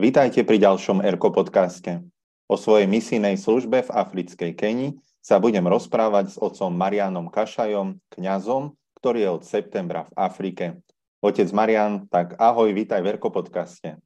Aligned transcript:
Vítajte 0.00 0.48
pri 0.48 0.56
ďalšom 0.56 1.04
ERKO 1.04 1.28
podcaste. 1.28 2.00
O 2.48 2.56
svojej 2.56 2.88
misijnej 2.88 3.36
službe 3.36 3.84
v 3.84 3.90
africkej 3.92 4.56
Keni 4.56 4.88
sa 5.20 5.36
budem 5.36 5.68
rozprávať 5.68 6.32
s 6.32 6.36
otcom 6.40 6.72
Marianom 6.72 7.28
Kašajom, 7.28 8.00
kňazom, 8.08 8.80
ktorý 8.96 9.28
je 9.28 9.28
od 9.28 9.42
septembra 9.44 10.08
v 10.08 10.12
Afrike. 10.16 10.64
Otec 11.20 11.52
Marian, 11.52 12.08
tak 12.08 12.32
ahoj, 12.40 12.72
vítaj 12.72 13.04
v 13.04 13.12
ERKO 13.12 13.28
podcaste. 13.28 14.00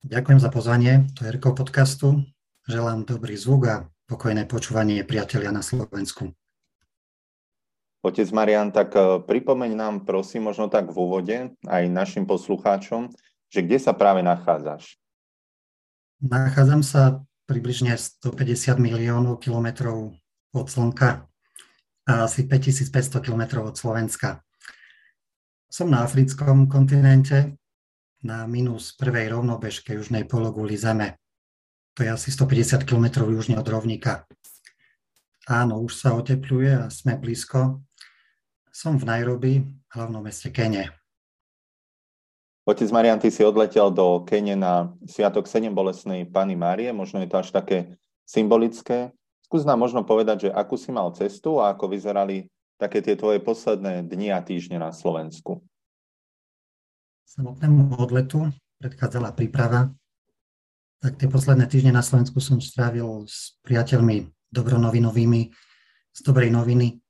Ďakujem 0.00 0.40
za 0.40 0.48
pozvanie 0.48 1.12
do 1.12 1.28
ERKO 1.28 1.52
podcastu. 1.52 2.24
Želám 2.64 3.04
dobrý 3.04 3.36
zvuk 3.36 3.68
a 3.68 3.84
pokojné 4.08 4.48
počúvanie 4.48 5.04
priatelia 5.04 5.52
na 5.52 5.60
Slovensku. 5.60 6.32
Otec 8.00 8.32
Marian, 8.32 8.72
tak 8.72 8.96
eh, 8.96 9.20
pripomeň 9.28 9.76
nám 9.76 9.94
prosím 10.08 10.48
možno 10.48 10.72
tak 10.72 10.88
v 10.88 10.96
úvode 10.96 11.36
aj 11.68 11.82
našim 11.92 12.24
poslucháčom, 12.24 13.12
že 13.50 13.66
kde 13.66 13.78
sa 13.82 13.92
práve 13.92 14.22
nachádzaš? 14.22 14.96
Nachádzam 16.22 16.86
sa 16.86 17.26
približne 17.50 17.98
150 17.98 18.78
miliónov 18.78 19.42
kilometrov 19.42 20.14
od 20.54 20.66
Slnka 20.70 21.26
a 22.06 22.12
asi 22.22 22.46
5500 22.46 23.18
kilometrov 23.26 23.74
od 23.74 23.76
Slovenska. 23.76 24.38
Som 25.66 25.90
na 25.90 26.06
africkom 26.06 26.70
kontinente, 26.70 27.58
na 28.22 28.46
minus 28.46 28.94
prvej 28.94 29.32
rovnobežke 29.34 29.96
južnej 29.96 30.28
pologuli 30.28 30.76
Zeme. 30.78 31.18
To 31.98 32.06
je 32.06 32.10
asi 32.10 32.30
150 32.30 32.86
km 32.86 33.26
južne 33.26 33.58
od 33.58 33.66
rovníka. 33.66 34.28
Áno, 35.50 35.82
už 35.82 35.98
sa 35.98 36.14
otepluje 36.14 36.70
a 36.70 36.86
sme 36.92 37.18
blízko. 37.18 37.82
Som 38.70 39.00
v 39.00 39.08
Nairobi, 39.08 39.52
hlavnom 39.90 40.22
meste 40.22 40.54
Kene. 40.54 40.99
Otec 42.70 42.86
Marian, 42.94 43.18
ty 43.18 43.34
si 43.34 43.42
odletel 43.42 43.90
do 43.90 44.22
Kene 44.22 44.54
na 44.54 44.94
Sviatok 45.02 45.50
7 45.50 45.74
bolesnej 45.74 46.22
Pany 46.22 46.54
Márie, 46.54 46.94
možno 46.94 47.18
je 47.18 47.26
to 47.26 47.42
až 47.42 47.50
také 47.50 47.98
symbolické. 48.22 49.10
Skús 49.42 49.66
nám 49.66 49.82
možno 49.82 50.06
povedať, 50.06 50.46
že 50.46 50.54
akú 50.54 50.78
si 50.78 50.94
mal 50.94 51.10
cestu 51.18 51.58
a 51.58 51.74
ako 51.74 51.90
vyzerali 51.90 52.46
také 52.78 53.02
tie 53.02 53.18
tvoje 53.18 53.42
posledné 53.42 54.06
dni 54.06 54.30
a 54.30 54.38
týždne 54.38 54.78
na 54.78 54.94
Slovensku. 54.94 55.66
Samotnému 57.26 57.98
odletu 57.98 58.46
predchádzala 58.78 59.34
príprava. 59.34 59.90
Tak 61.02 61.18
tie 61.18 61.26
posledné 61.26 61.66
týždne 61.66 61.90
na 61.90 62.06
Slovensku 62.06 62.38
som 62.38 62.62
strávil 62.62 63.26
s 63.26 63.58
priateľmi 63.66 64.30
dobronovinovými 64.54 65.50
z 66.14 66.20
Dobrej 66.22 66.54
noviny, 66.54 67.02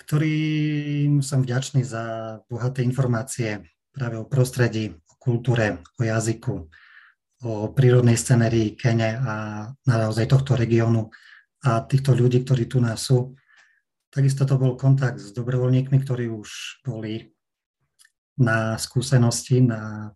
ktorým 0.00 1.20
som 1.20 1.44
vďačný 1.44 1.84
za 1.84 2.36
bohaté 2.48 2.80
informácie 2.80 3.73
práve 3.94 4.18
o 4.18 4.26
prostredí, 4.26 4.90
o 4.90 5.14
kultúre, 5.22 5.78
o 5.96 6.02
jazyku, 6.02 6.66
o 7.46 7.70
prírodnej 7.70 8.18
scenérii 8.18 8.74
Kene 8.74 9.14
a 9.14 9.34
naozaj 9.86 10.26
tohto 10.26 10.58
regiónu 10.58 11.14
a 11.62 11.86
týchto 11.86 12.10
ľudí, 12.12 12.42
ktorí 12.42 12.66
tu 12.66 12.82
nás 12.82 13.06
sú. 13.06 13.38
Takisto 14.10 14.42
to 14.42 14.58
bol 14.58 14.74
kontakt 14.74 15.22
s 15.22 15.30
dobrovoľníkmi, 15.30 16.02
ktorí 16.02 16.26
už 16.26 16.82
boli 16.82 17.30
na 18.42 18.74
skúsenosti, 18.74 19.62
na 19.62 20.10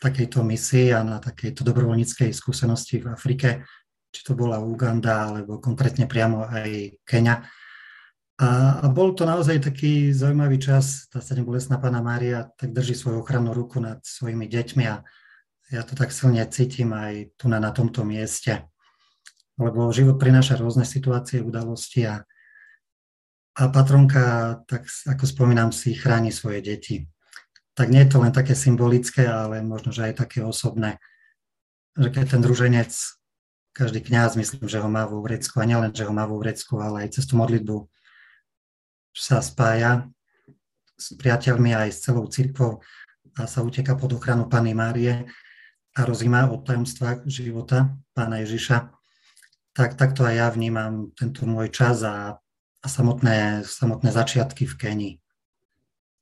takejto 0.00 0.40
misii 0.46 0.94
a 0.94 1.04
na 1.04 1.18
takejto 1.18 1.66
dobrovoľníckej 1.66 2.30
skúsenosti 2.32 3.02
v 3.02 3.12
Afrike, 3.12 3.66
či 4.10 4.20
to 4.24 4.32
bola 4.32 4.62
Uganda 4.62 5.28
alebo 5.28 5.60
konkrétne 5.60 6.08
priamo 6.08 6.46
aj 6.48 7.02
Kenia 7.04 7.44
a, 8.40 8.80
a 8.80 8.86
bol 8.88 9.12
to 9.12 9.28
naozaj 9.28 9.60
taký 9.60 10.16
zaujímavý 10.16 10.56
čas, 10.56 11.04
tá 11.12 11.20
sedem 11.20 11.44
bolestná 11.44 11.76
pána 11.76 12.00
Mária 12.00 12.48
tak 12.56 12.72
drží 12.72 12.96
svoju 12.96 13.20
ochrannú 13.20 13.52
ruku 13.52 13.84
nad 13.84 14.00
svojimi 14.00 14.48
deťmi 14.48 14.84
a 14.88 15.04
ja 15.68 15.82
to 15.84 15.92
tak 15.92 16.08
silne 16.08 16.40
cítim 16.48 16.88
aj 16.96 17.36
tu 17.36 17.52
na, 17.52 17.60
na 17.60 17.68
tomto 17.68 18.00
mieste. 18.00 18.64
Lebo 19.60 19.92
život 19.92 20.16
prináša 20.16 20.56
rôzne 20.56 20.88
situácie, 20.88 21.44
udalosti 21.44 22.08
a, 22.08 22.24
a 23.60 23.62
patronka, 23.68 24.56
tak 24.64 24.88
ako 24.88 25.24
spomínam, 25.28 25.68
si 25.68 25.92
chráni 25.92 26.32
svoje 26.32 26.64
deti. 26.64 26.96
Tak 27.76 27.92
nie 27.92 28.08
je 28.08 28.10
to 28.16 28.24
len 28.24 28.32
také 28.32 28.56
symbolické, 28.56 29.28
ale 29.28 29.60
možno, 29.60 29.92
že 29.92 30.08
aj 30.08 30.16
také 30.16 30.40
osobné. 30.40 30.96
Že 31.92 32.08
keď 32.08 32.24
ten 32.24 32.40
druženec, 32.40 32.90
každý 33.76 34.00
kňaz, 34.00 34.40
myslím, 34.40 34.64
že 34.64 34.80
ho 34.80 34.88
má 34.88 35.04
vo 35.04 35.20
vrecku, 35.20 35.60
a 35.60 35.68
nielen, 35.68 35.92
že 35.92 36.08
ho 36.08 36.12
má 36.16 36.24
vo 36.24 36.40
vrecku, 36.40 36.80
ale 36.80 37.04
aj 37.04 37.20
cez 37.20 37.28
tú 37.28 37.36
modlitbu 37.36 37.99
sa 39.14 39.42
spája 39.42 40.06
s 40.94 41.16
priateľmi 41.16 41.72
aj 41.74 41.88
s 41.90 41.98
celou 42.04 42.28
cirkvou 42.28 42.84
a 43.38 43.48
sa 43.48 43.64
uteka 43.64 43.96
pod 43.96 44.14
ochranu 44.14 44.46
Pany 44.46 44.76
Márie 44.76 45.26
a 45.96 46.00
rozíma 46.04 46.50
o 46.52 46.60
tajomstvách 46.60 47.26
života 47.26 47.94
Pána 48.14 48.42
Ježiša, 48.44 48.90
tak 49.74 49.96
takto 49.96 50.26
aj 50.26 50.34
ja 50.34 50.48
vnímam 50.50 51.10
tento 51.16 51.46
môj 51.46 51.72
čas 51.72 52.04
a, 52.04 52.36
a 52.82 52.86
samotné, 52.86 53.66
samotné 53.66 54.10
začiatky 54.12 54.66
v 54.66 54.74
Kenii. 54.76 55.14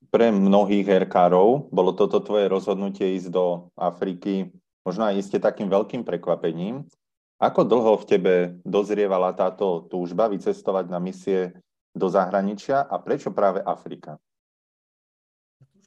Pre 0.09 0.33
mnohých 0.33 0.89
herkárov 0.89 1.69
bolo 1.69 1.93
toto 1.93 2.25
tvoje 2.25 2.49
rozhodnutie 2.49 3.19
ísť 3.21 3.29
do 3.29 3.69
Afriky 3.77 4.49
možno 4.89 5.05
aj 5.05 5.21
iste 5.21 5.37
takým 5.37 5.69
veľkým 5.69 6.01
prekvapením. 6.01 6.89
Ako 7.37 7.69
dlho 7.69 8.01
v 8.01 8.09
tebe 8.09 8.35
dozrievala 8.65 9.37
táto 9.37 9.85
túžba 9.93 10.33
vycestovať 10.33 10.89
na 10.89 10.97
misie 10.97 11.53
do 11.95 12.07
zahraničia 12.09 12.85
a 12.85 12.97
prečo 13.01 13.33
práve 13.33 13.61
Afrika? 13.65 14.21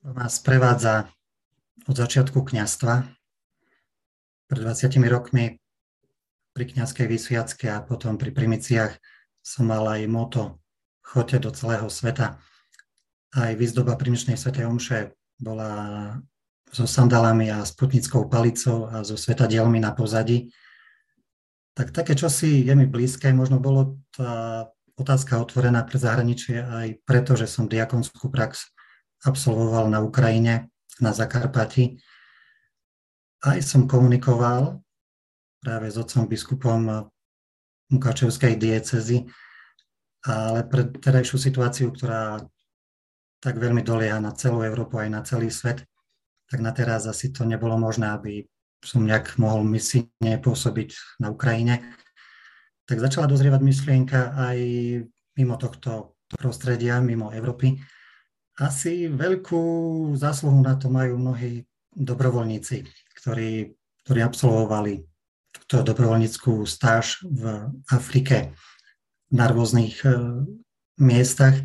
Ma 0.02 0.26
sprevádza 0.26 1.10
od 1.86 1.96
začiatku 1.96 2.42
kňastva. 2.42 2.94
Pred 4.50 4.62
20 4.62 4.98
rokmi 5.08 5.62
pri 6.52 6.64
kňazskej 6.68 7.08
vysviacke 7.08 7.72
a 7.72 7.80
potom 7.80 8.20
pri 8.20 8.36
primiciach 8.36 8.98
som 9.40 9.70
mal 9.70 9.88
aj 9.88 10.02
moto 10.12 10.62
Choďte 11.02 11.44
do 11.44 11.52
celého 11.52 11.88
sveta. 11.92 12.40
Aj 13.36 13.52
výzdoba 13.58 14.00
primičnej 14.00 14.40
svetej 14.40 14.64
omše 14.64 15.12
bola 15.36 16.16
so 16.72 16.88
sandálami 16.88 17.52
a 17.52 17.68
sputnickou 17.68 18.32
palicou 18.32 18.88
a 18.88 19.04
so 19.04 19.20
svetadielmi 19.20 19.82
na 19.84 19.92
pozadí. 19.92 20.56
Tak 21.76 21.92
také 21.92 22.16
čosi 22.16 22.64
je 22.64 22.74
mi 22.76 22.88
blízke, 22.88 23.28
možno 23.36 23.60
bolo 23.60 24.00
tá 24.16 24.68
otázka 25.02 25.42
otvorená 25.42 25.82
pre 25.84 25.98
zahraničie 25.98 26.62
aj 26.62 26.88
preto, 27.04 27.34
že 27.34 27.50
som 27.50 27.66
diakonskú 27.66 28.30
prax 28.30 28.70
absolvoval 29.26 29.90
na 29.90 30.02
Ukrajine, 30.02 30.70
na 31.02 31.12
Zakarpati. 31.12 31.98
Aj 33.42 33.58
som 33.66 33.90
komunikoval 33.90 34.82
práve 35.62 35.88
s 35.90 35.98
otcom 35.98 36.30
biskupom 36.30 37.10
Mukačevskej 37.92 38.56
diecezy, 38.56 39.28
ale 40.24 40.64
pre 40.70 40.88
terajšiu 40.88 41.38
situáciu, 41.38 41.90
ktorá 41.92 42.40
tak 43.42 43.58
veľmi 43.58 43.82
dolieha 43.82 44.22
na 44.22 44.32
celú 44.38 44.62
Európu 44.62 45.02
aj 45.02 45.10
na 45.10 45.22
celý 45.26 45.50
svet, 45.50 45.82
tak 46.46 46.62
na 46.62 46.70
teraz 46.70 47.10
asi 47.10 47.34
to 47.34 47.42
nebolo 47.42 47.74
možné, 47.76 48.14
aby 48.14 48.46
som 48.86 49.02
nejak 49.06 49.38
mohol 49.42 49.66
misijne 49.66 50.38
pôsobiť 50.42 51.20
na 51.22 51.34
Ukrajine 51.34 51.82
tak 52.86 52.98
začala 53.00 53.30
dozrievať 53.30 53.62
myšlienka 53.62 54.20
aj 54.36 54.58
mimo 55.38 55.56
tohto 55.56 56.18
prostredia, 56.28 57.04
mimo 57.04 57.32
Európy. 57.32 57.80
Asi 58.60 59.08
veľkú 59.08 59.64
zásluhu 60.16 60.60
na 60.60 60.76
to 60.76 60.92
majú 60.92 61.18
mnohí 61.18 61.66
dobrovoľníci, 61.92 62.84
ktorí, 63.20 63.76
ktorí 64.06 64.20
absolvovali 64.24 65.04
túto 65.52 65.84
dobrovoľníckú 65.84 66.64
stáž 66.64 67.24
v 67.28 67.72
Afrike 67.92 68.56
na 69.32 69.48
rôznych 69.52 70.04
e, 70.04 70.12
miestach 71.00 71.56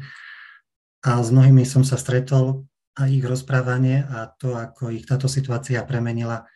a 1.06 1.22
s 1.22 1.30
mnohými 1.30 1.62
som 1.62 1.86
sa 1.86 1.98
stretol 1.98 2.66
a 2.98 3.06
ich 3.06 3.22
rozprávanie 3.22 4.02
a 4.06 4.30
to, 4.30 4.56
ako 4.56 4.90
ich 4.90 5.06
táto 5.06 5.30
situácia 5.30 5.82
premenila, 5.86 6.46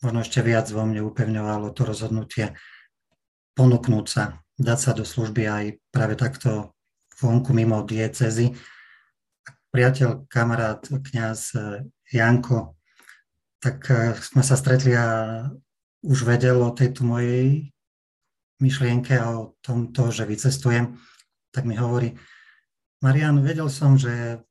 možno 0.00 0.22
ešte 0.24 0.40
viac 0.40 0.68
vo 0.70 0.86
mne 0.86 1.04
upevňovalo 1.04 1.74
to 1.74 1.82
rozhodnutie 1.84 2.56
ponúknúť 3.58 4.06
sa, 4.06 4.38
dať 4.54 4.78
sa 4.78 4.90
do 4.94 5.02
služby 5.02 5.42
aj 5.50 5.64
práve 5.90 6.14
takto 6.14 6.78
vonku 7.18 7.50
mimo 7.50 7.82
diecezy. 7.82 8.54
Priateľ, 9.74 10.30
kamarát, 10.30 10.78
kňaz 10.86 11.40
eh, 11.58 11.82
Janko, 12.14 12.78
tak 13.58 13.82
eh, 13.90 14.14
sme 14.14 14.46
sa 14.46 14.54
stretli 14.54 14.94
a 14.94 15.42
už 16.06 16.22
vedel 16.22 16.62
o 16.62 16.70
tejto 16.70 17.02
mojej 17.02 17.66
myšlienke 18.62 19.18
a 19.18 19.34
o 19.34 19.58
tomto, 19.58 20.14
že 20.14 20.22
vycestujem, 20.22 20.94
tak 21.50 21.66
mi 21.66 21.74
hovorí, 21.74 22.14
Marian, 23.02 23.42
vedel 23.42 23.70
som, 23.70 23.98
že, 23.98 24.42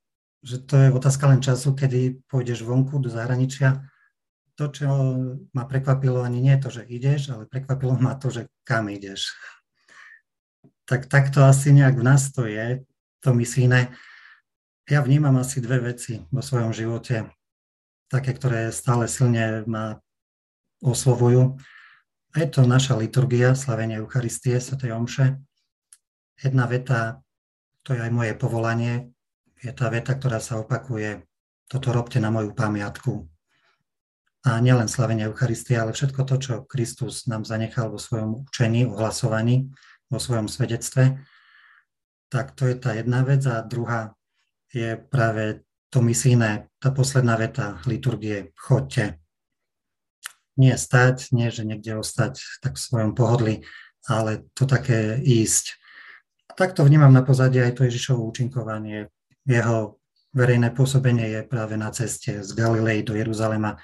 že 0.44 0.64
to 0.64 0.76
je 0.80 0.92
otázka 0.92 1.28
len 1.28 1.44
času, 1.44 1.76
kedy 1.76 2.24
pôjdeš 2.28 2.64
vonku 2.64 3.00
do 3.00 3.08
zahraničia 3.12 3.84
to, 4.58 4.74
čo 4.74 4.90
ma 5.54 5.64
prekvapilo, 5.70 6.26
ani 6.26 6.42
nie 6.42 6.58
to, 6.58 6.74
že 6.74 6.82
ideš, 6.90 7.30
ale 7.30 7.46
prekvapilo 7.46 7.94
ma 7.94 8.18
to, 8.18 8.34
že 8.34 8.50
kam 8.66 8.90
ideš. 8.90 9.38
Tak 10.90 11.06
takto 11.06 11.46
asi 11.46 11.70
nejak 11.70 12.02
v 12.02 12.04
nás 12.04 12.34
to 12.34 12.50
je, 12.50 12.82
to 13.22 13.38
misijné. 13.38 13.94
Ja 14.90 15.06
vnímam 15.06 15.38
asi 15.38 15.62
dve 15.62 15.94
veci 15.94 16.26
vo 16.34 16.42
svojom 16.42 16.74
živote, 16.74 17.30
také, 18.10 18.34
ktoré 18.34 18.74
stále 18.74 19.06
silne 19.06 19.62
ma 19.70 20.02
oslovujú. 20.82 21.60
A 22.34 22.36
je 22.42 22.48
to 22.50 22.66
naša 22.66 22.98
liturgia, 22.98 23.54
slavenie 23.54 24.02
Eucharistie, 24.02 24.58
Sv. 24.58 24.80
Omše. 24.90 25.38
Jedna 26.42 26.66
veta, 26.66 27.22
to 27.86 27.94
je 27.94 28.02
aj 28.02 28.12
moje 28.14 28.34
povolanie, 28.34 29.14
je 29.62 29.74
tá 29.74 29.90
veta, 29.90 30.14
ktorá 30.18 30.38
sa 30.42 30.62
opakuje. 30.62 31.26
Toto 31.68 31.90
robte 31.94 32.22
na 32.22 32.30
moju 32.30 32.54
pamiatku. 32.54 33.37
A 34.46 34.62
nielen 34.62 34.86
slavenie 34.86 35.26
Eucharistie, 35.26 35.80
ale 35.80 35.98
všetko 35.98 36.22
to, 36.24 36.36
čo 36.38 36.54
Kristus 36.70 37.26
nám 37.26 37.44
zanechal 37.44 37.90
vo 37.90 37.98
svojom 37.98 38.46
učení, 38.48 38.86
ohlasovaní, 38.86 39.72
vo 40.08 40.20
svojom 40.22 40.48
svedectve, 40.48 41.20
tak 42.30 42.54
to 42.54 42.70
je 42.70 42.76
tá 42.78 42.94
jedna 42.94 43.26
vec. 43.26 43.44
A 43.50 43.66
druhá 43.66 44.14
je 44.72 44.96
práve 45.00 45.66
to 45.90 46.04
misijné, 46.04 46.68
tá 46.78 46.92
posledná 46.92 47.40
veta 47.40 47.80
liturgie, 47.88 48.52
chodte 48.56 49.20
nie 50.58 50.74
stať, 50.74 51.32
nie 51.32 51.54
že 51.54 51.64
niekde 51.64 52.02
ostať 52.02 52.42
tak 52.60 52.76
v 52.76 52.84
svojom 52.84 53.12
pohodli, 53.14 53.64
ale 54.10 54.50
to 54.58 54.66
také 54.66 55.22
ísť. 55.22 55.78
A 56.50 56.58
takto 56.58 56.82
vnímam 56.82 57.14
na 57.14 57.22
pozadí 57.22 57.62
aj 57.62 57.78
to 57.78 57.86
Ježišovo 57.86 58.26
účinkovanie. 58.26 59.14
Jeho 59.46 60.02
verejné 60.34 60.74
pôsobenie 60.74 61.30
je 61.30 61.42
práve 61.46 61.78
na 61.78 61.94
ceste 61.94 62.42
z 62.42 62.50
Galilei 62.58 63.06
do 63.06 63.14
Jeruzalema. 63.14 63.78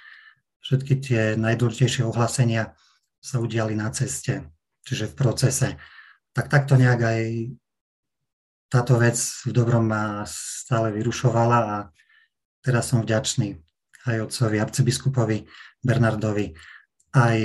Všetky 0.64 0.94
tie 1.04 1.22
najdôležitejšie 1.36 2.08
ohlásenia 2.08 2.72
sa 3.20 3.44
udiali 3.44 3.76
na 3.76 3.92
ceste, 3.92 4.48
čiže 4.88 5.12
v 5.12 5.18
procese. 5.20 5.70
Tak 6.32 6.48
takto 6.48 6.80
nejak 6.80 7.00
aj 7.04 7.22
táto 8.72 8.98
vec 8.98 9.20
v 9.46 9.52
dobrom 9.52 9.86
ma 9.86 10.24
stále 10.26 10.90
vyrušovala 10.96 11.60
a 11.62 11.78
teraz 12.64 12.90
som 12.90 13.04
vďačný 13.04 13.60
aj 14.08 14.32
otcovi 14.32 14.58
arcibiskupovi 14.60 15.38
Bernardovi, 15.84 16.56
aj 17.14 17.38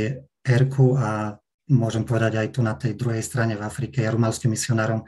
Erku 0.47 0.97
a 0.97 1.37
môžem 1.69 2.09
povedať 2.09 2.41
aj 2.41 2.49
tu 2.57 2.61
na 2.65 2.75
tej 2.75 2.97
druhej 2.97 3.21
strane 3.21 3.55
v 3.59 3.67
Afrike, 3.67 4.01
jarumalským 4.01 4.55
misionárom, 4.55 5.05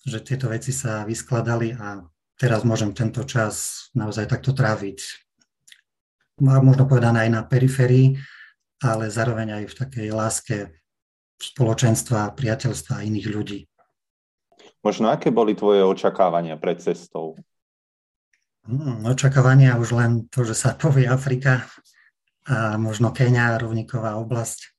že 0.00 0.24
tieto 0.24 0.48
veci 0.48 0.72
sa 0.72 1.04
vyskladali 1.04 1.76
a 1.76 2.00
teraz 2.38 2.64
môžem 2.64 2.96
tento 2.96 3.22
čas 3.28 3.86
naozaj 3.92 4.30
takto 4.30 4.56
tráviť. 4.56 5.27
Možno 6.38 6.86
povedané 6.86 7.26
aj 7.26 7.30
na 7.34 7.42
periférii, 7.42 8.14
ale 8.78 9.10
zároveň 9.10 9.62
aj 9.62 9.64
v 9.70 9.74
takej 9.74 10.08
láske 10.14 10.56
spoločenstva, 11.38 12.34
priateľstva 12.34 13.02
a 13.02 13.06
iných 13.06 13.26
ľudí. 13.30 13.60
Možno 14.82 15.10
aké 15.10 15.34
boli 15.34 15.58
tvoje 15.58 15.82
očakávania 15.82 16.54
pred 16.58 16.78
cestou? 16.78 17.34
Hmm, 18.66 19.02
očakávania 19.06 19.78
už 19.80 19.96
len 19.96 20.10
to, 20.30 20.46
že 20.46 20.54
sa 20.54 20.76
povie 20.78 21.08
Afrika 21.08 21.66
a 22.48 22.78
možno 22.80 23.12
Kenia, 23.12 23.58
rovníková 23.58 24.16
oblasť. 24.20 24.72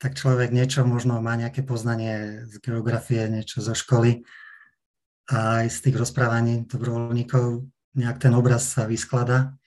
Tak 0.00 0.16
človek 0.16 0.48
niečo 0.52 0.84
možno 0.88 1.20
má 1.20 1.36
nejaké 1.36 1.60
poznanie 1.60 2.46
z 2.48 2.56
geografie, 2.62 3.28
niečo 3.28 3.60
zo 3.60 3.76
školy 3.76 4.24
a 5.28 5.62
aj 5.64 5.66
z 5.68 5.78
tých 5.88 5.96
rozprávaní 6.00 6.64
dobrovoľníkov 6.64 7.68
nejak 7.94 8.18
ten 8.22 8.32
obraz 8.32 8.70
sa 8.70 8.86
vysklada. 8.88 9.59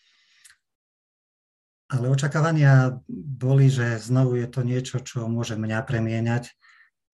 Ale 1.94 2.10
očakávania 2.10 2.98
boli, 3.38 3.70
že 3.70 4.02
znovu 4.02 4.42
je 4.42 4.50
to 4.50 4.66
niečo, 4.66 4.98
čo 5.06 5.30
môže 5.30 5.54
mňa 5.54 5.86
premieňať, 5.86 6.50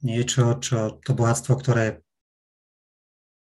niečo, 0.07 0.55
čo 0.63 1.03
to 1.03 1.11
bohatstvo, 1.11 1.51
ktoré 1.59 1.99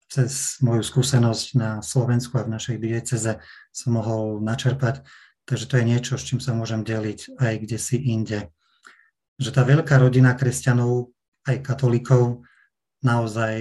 cez 0.10 0.58
moju 0.66 0.82
skúsenosť 0.82 1.48
na 1.60 1.72
Slovensku 1.86 2.42
a 2.42 2.48
v 2.48 2.58
našej 2.58 2.78
dieceze 2.82 3.38
som 3.70 3.90
mohol 3.94 4.42
načerpať. 4.42 5.06
Takže 5.46 5.70
to 5.70 5.78
je 5.78 5.86
niečo, 5.86 6.14
s 6.18 6.26
čím 6.26 6.42
sa 6.42 6.58
môžem 6.58 6.82
deliť 6.82 7.38
aj 7.38 7.54
kde 7.62 7.78
si 7.78 8.02
inde. 8.02 8.50
Že 9.38 9.50
tá 9.54 9.62
veľká 9.62 9.96
rodina 10.02 10.34
kresťanov, 10.34 11.14
aj 11.46 11.62
katolíkov, 11.62 12.44
naozaj 13.06 13.56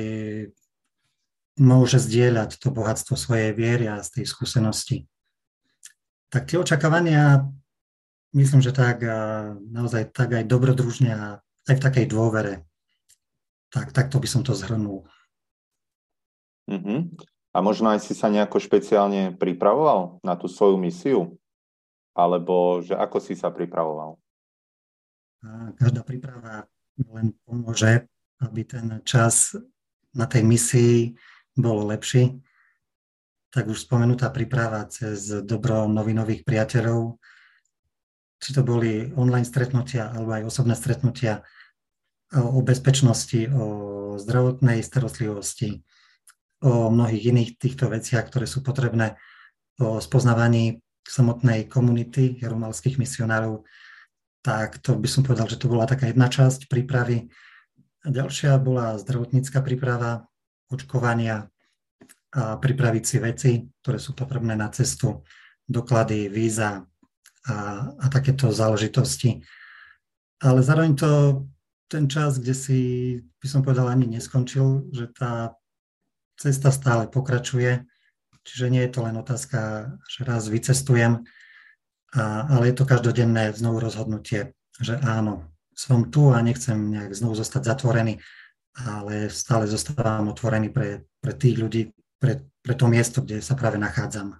môže 1.60 2.00
zdieľať 2.00 2.56
to 2.56 2.72
bohatstvo 2.72 3.20
svojej 3.20 3.52
viery 3.52 3.84
a 3.90 4.00
z 4.00 4.20
tej 4.20 4.24
skúsenosti. 4.24 5.04
Tak 6.32 6.48
tie 6.50 6.58
očakávania, 6.58 7.44
myslím, 8.36 8.60
že 8.60 8.76
tak 8.76 9.00
naozaj 9.72 10.12
tak 10.12 10.36
aj 10.36 10.44
dobrodružne 10.44 11.10
a 11.16 11.26
aj 11.66 11.74
v 11.80 11.84
takej 11.88 12.06
dôvere. 12.06 12.68
Tak, 13.72 13.90
takto 13.96 14.20
by 14.20 14.28
som 14.28 14.44
to 14.44 14.54
zhrnul. 14.54 15.08
Uh-huh. 16.70 17.00
A 17.50 17.58
možno 17.64 17.90
aj 17.90 18.04
si 18.04 18.12
sa 18.12 18.28
nejako 18.28 18.60
špeciálne 18.60 19.32
pripravoval 19.34 20.20
na 20.20 20.36
tú 20.36 20.46
svoju 20.46 20.76
misiu? 20.76 21.40
Alebo 22.12 22.84
že 22.84 22.94
ako 22.96 23.18
si 23.18 23.32
sa 23.32 23.48
pripravoval? 23.48 24.20
Každá 25.76 26.00
príprava 26.04 26.64
len 26.96 27.36
pomôže, 27.44 28.08
aby 28.40 28.64
ten 28.64 29.00
čas 29.04 29.56
na 30.16 30.24
tej 30.24 30.44
misii 30.44 31.12
bol 31.56 31.84
lepší. 31.88 32.40
Tak 33.52 33.68
už 33.68 33.84
spomenutá 33.84 34.32
príprava 34.32 34.84
cez 34.88 35.28
dobro 35.44 35.88
novinových 35.88 36.44
priateľov, 36.44 37.20
či 38.36 38.50
to 38.52 38.60
boli 38.62 39.12
online 39.16 39.48
stretnutia 39.48 40.12
alebo 40.12 40.36
aj 40.36 40.48
osobné 40.48 40.74
stretnutia 40.76 41.44
o 42.34 42.58
bezpečnosti, 42.60 43.48
o 43.54 43.64
zdravotnej 44.18 44.82
starostlivosti, 44.82 45.80
o 46.64 46.90
mnohých 46.90 47.30
iných 47.30 47.50
týchto 47.56 47.86
veciach, 47.86 48.26
ktoré 48.26 48.50
sú 48.50 48.66
potrebné 48.66 49.14
o 49.78 50.02
spoznávaní 50.02 50.82
samotnej 51.06 51.70
komunity 51.70 52.34
jerumalských 52.42 52.98
misionárov, 52.98 53.62
tak 54.42 54.82
to 54.82 54.98
by 54.98 55.06
som 55.06 55.22
povedal, 55.22 55.46
že 55.46 55.58
to 55.58 55.70
bola 55.70 55.86
taká 55.86 56.10
jedna 56.10 56.26
časť 56.26 56.66
prípravy. 56.66 57.30
A 58.02 58.08
ďalšia 58.10 58.58
bola 58.58 58.98
zdravotnícka 58.98 59.62
príprava, 59.62 60.26
očkovania 60.70 61.46
a 62.34 62.58
pripraviť 62.58 63.04
si 63.06 63.16
veci, 63.22 63.50
ktoré 63.82 63.98
sú 64.02 64.14
potrebné 64.18 64.58
na 64.58 64.70
cestu, 64.70 65.22
doklady, 65.66 66.30
víza 66.30 66.86
a, 67.46 67.56
a 67.96 68.06
takéto 68.10 68.50
záležitosti. 68.52 69.42
Ale 70.42 70.60
zároveň 70.62 70.92
to 70.98 71.10
ten 71.86 72.10
čas, 72.10 72.42
kde 72.42 72.54
si, 72.54 72.80
by 73.38 73.46
som 73.46 73.62
povedal, 73.62 73.86
ani 73.86 74.10
neskončil, 74.10 74.90
že 74.90 75.06
tá 75.14 75.54
cesta 76.34 76.74
stále 76.74 77.06
pokračuje, 77.06 77.86
čiže 78.42 78.70
nie 78.70 78.82
je 78.86 78.92
to 78.92 79.00
len 79.06 79.16
otázka, 79.16 79.90
že 80.10 80.26
raz 80.26 80.50
vycestujem, 80.50 81.22
a, 82.14 82.22
ale 82.50 82.70
je 82.70 82.76
to 82.76 82.84
každodenné 82.84 83.54
znovu 83.54 83.82
rozhodnutie, 83.82 84.54
že 84.82 84.98
áno, 85.02 85.46
som 85.76 86.08
tu 86.10 86.32
a 86.32 86.42
nechcem 86.42 86.74
nejak 86.74 87.12
znovu 87.14 87.38
zostať 87.38 87.62
zatvorený, 87.76 88.18
ale 88.76 89.32
stále 89.32 89.70
zostávam 89.70 90.28
otvorený 90.28 90.68
pre, 90.68 91.06
pre 91.22 91.32
tých 91.32 91.56
ľudí, 91.56 91.82
pre, 92.18 92.44
pre 92.60 92.74
to 92.74 92.86
miesto, 92.90 93.22
kde 93.22 93.40
sa 93.40 93.56
práve 93.56 93.78
nachádzam. 93.80 94.36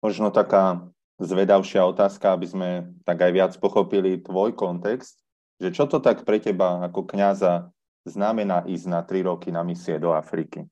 Možno 0.00 0.32
taká 0.32 0.88
zvedavšia 1.20 1.84
otázka, 1.84 2.32
aby 2.32 2.46
sme 2.48 2.68
tak 3.04 3.20
aj 3.20 3.32
viac 3.32 3.52
pochopili 3.60 4.24
tvoj 4.24 4.56
kontext, 4.56 5.20
že 5.60 5.68
čo 5.70 5.84
to 5.84 6.00
tak 6.00 6.24
pre 6.24 6.40
teba 6.40 6.80
ako 6.88 7.04
kňaza 7.04 7.68
znamená 8.08 8.64
ísť 8.64 8.86
na 8.88 9.00
tri 9.04 9.20
roky 9.20 9.52
na 9.52 9.60
misie 9.60 10.00
do 10.00 10.16
Afriky? 10.16 10.64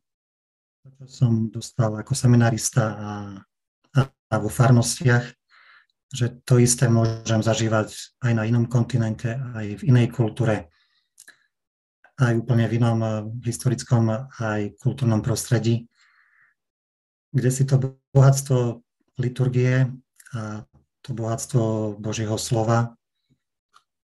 som 1.05 1.53
dostal 1.53 1.93
ako 2.01 2.17
seminarista 2.17 2.85
a, 2.97 3.11
a, 3.93 4.01
a 4.09 4.35
vo 4.41 4.49
farnostiach, 4.49 5.25
že 6.09 6.41
to 6.49 6.57
isté 6.57 6.89
môžem 6.89 7.45
zažívať 7.45 7.93
aj 8.25 8.33
na 8.33 8.49
inom 8.49 8.65
kontinente, 8.65 9.37
aj 9.37 9.85
v 9.85 9.93
inej 9.93 10.09
kultúre, 10.09 10.73
aj 12.19 12.33
úplne 12.41 12.65
v 12.67 12.77
inom 12.81 12.99
eh, 13.05 13.13
historickom 13.45 14.33
aj 14.41 14.81
kultúrnom 14.81 15.21
prostredí, 15.21 15.87
kde 17.31 17.51
si 17.53 17.69
to 17.69 18.01
bohatstvo 18.17 18.81
liturgie 19.21 19.93
a 20.35 20.65
to 21.03 21.17
bohatstvo 21.17 21.97
Božieho 21.97 22.37
slova, 22.37 22.97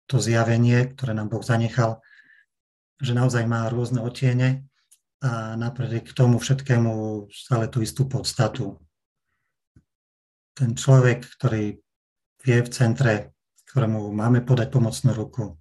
to 0.07 0.19
zjavenie, 0.19 0.93
ktoré 0.93 1.15
nám 1.15 1.31
Boh 1.31 1.43
zanechal, 1.43 2.03
že 2.99 3.15
naozaj 3.15 3.43
má 3.47 3.67
rôzne 3.67 3.99
otiene 3.99 4.67
a 5.23 5.55
napriek 5.55 6.11
tomu 6.11 6.39
všetkému 6.39 7.25
stále 7.31 7.67
tú 7.71 7.79
istú 7.79 8.07
podstatu. 8.07 8.79
Ten 10.53 10.75
človek, 10.75 11.23
ktorý 11.39 11.79
je 12.43 12.57
v 12.59 12.69
centre, 12.69 13.33
ktorému 13.71 14.11
máme 14.11 14.43
podať 14.43 14.67
pomocnú 14.69 15.15
ruku, 15.15 15.57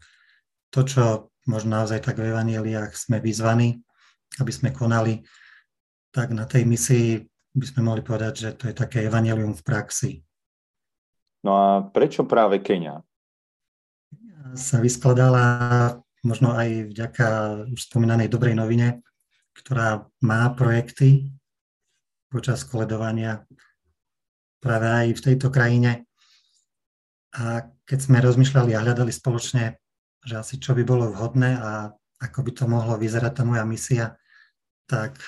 to, 0.74 0.80
čo 0.82 1.32
možno 1.46 1.80
naozaj 1.80 2.02
tak 2.02 2.18
v 2.18 2.34
evaneliách 2.34 2.92
sme 2.94 3.22
vyzvaní, 3.22 3.80
aby 4.38 4.52
sme 4.52 4.74
konali, 4.74 5.22
tak 6.12 6.34
na 6.36 6.44
tej 6.44 6.68
misii 6.68 7.24
by 7.56 7.66
sme 7.66 7.80
mohli 7.88 8.02
povedať, 8.04 8.32
že 8.36 8.50
to 8.58 8.68
je 8.68 8.74
také 8.76 9.08
evanelium 9.08 9.56
v 9.56 9.64
praxi. 9.64 10.12
No 11.42 11.50
a 11.58 11.66
prečo 11.82 12.22
práve 12.22 12.62
Kenia? 12.62 13.02
Sa 14.54 14.78
vyskladala 14.78 15.98
možno 16.22 16.54
aj 16.54 16.94
vďaka 16.94 17.26
už 17.74 17.90
spomínanej 17.90 18.30
dobrej 18.30 18.54
novine, 18.54 19.02
ktorá 19.58 20.06
má 20.22 20.54
projekty 20.54 21.34
počas 22.30 22.62
koledovania 22.62 23.42
práve 24.62 24.86
aj 24.86 25.06
v 25.18 25.24
tejto 25.30 25.50
krajine. 25.50 26.06
A 27.34 27.66
keď 27.82 27.98
sme 27.98 28.22
rozmýšľali 28.22 28.72
a 28.72 28.82
hľadali 28.86 29.10
spoločne, 29.10 29.76
že 30.22 30.38
asi 30.38 30.62
čo 30.62 30.78
by 30.78 30.86
bolo 30.86 31.10
vhodné 31.10 31.58
a 31.58 31.90
ako 32.22 32.38
by 32.46 32.50
to 32.54 32.64
mohlo 32.70 32.94
vyzerať 32.94 33.32
tá 33.34 33.42
moja 33.42 33.66
misia, 33.66 34.14
tak, 34.86 35.18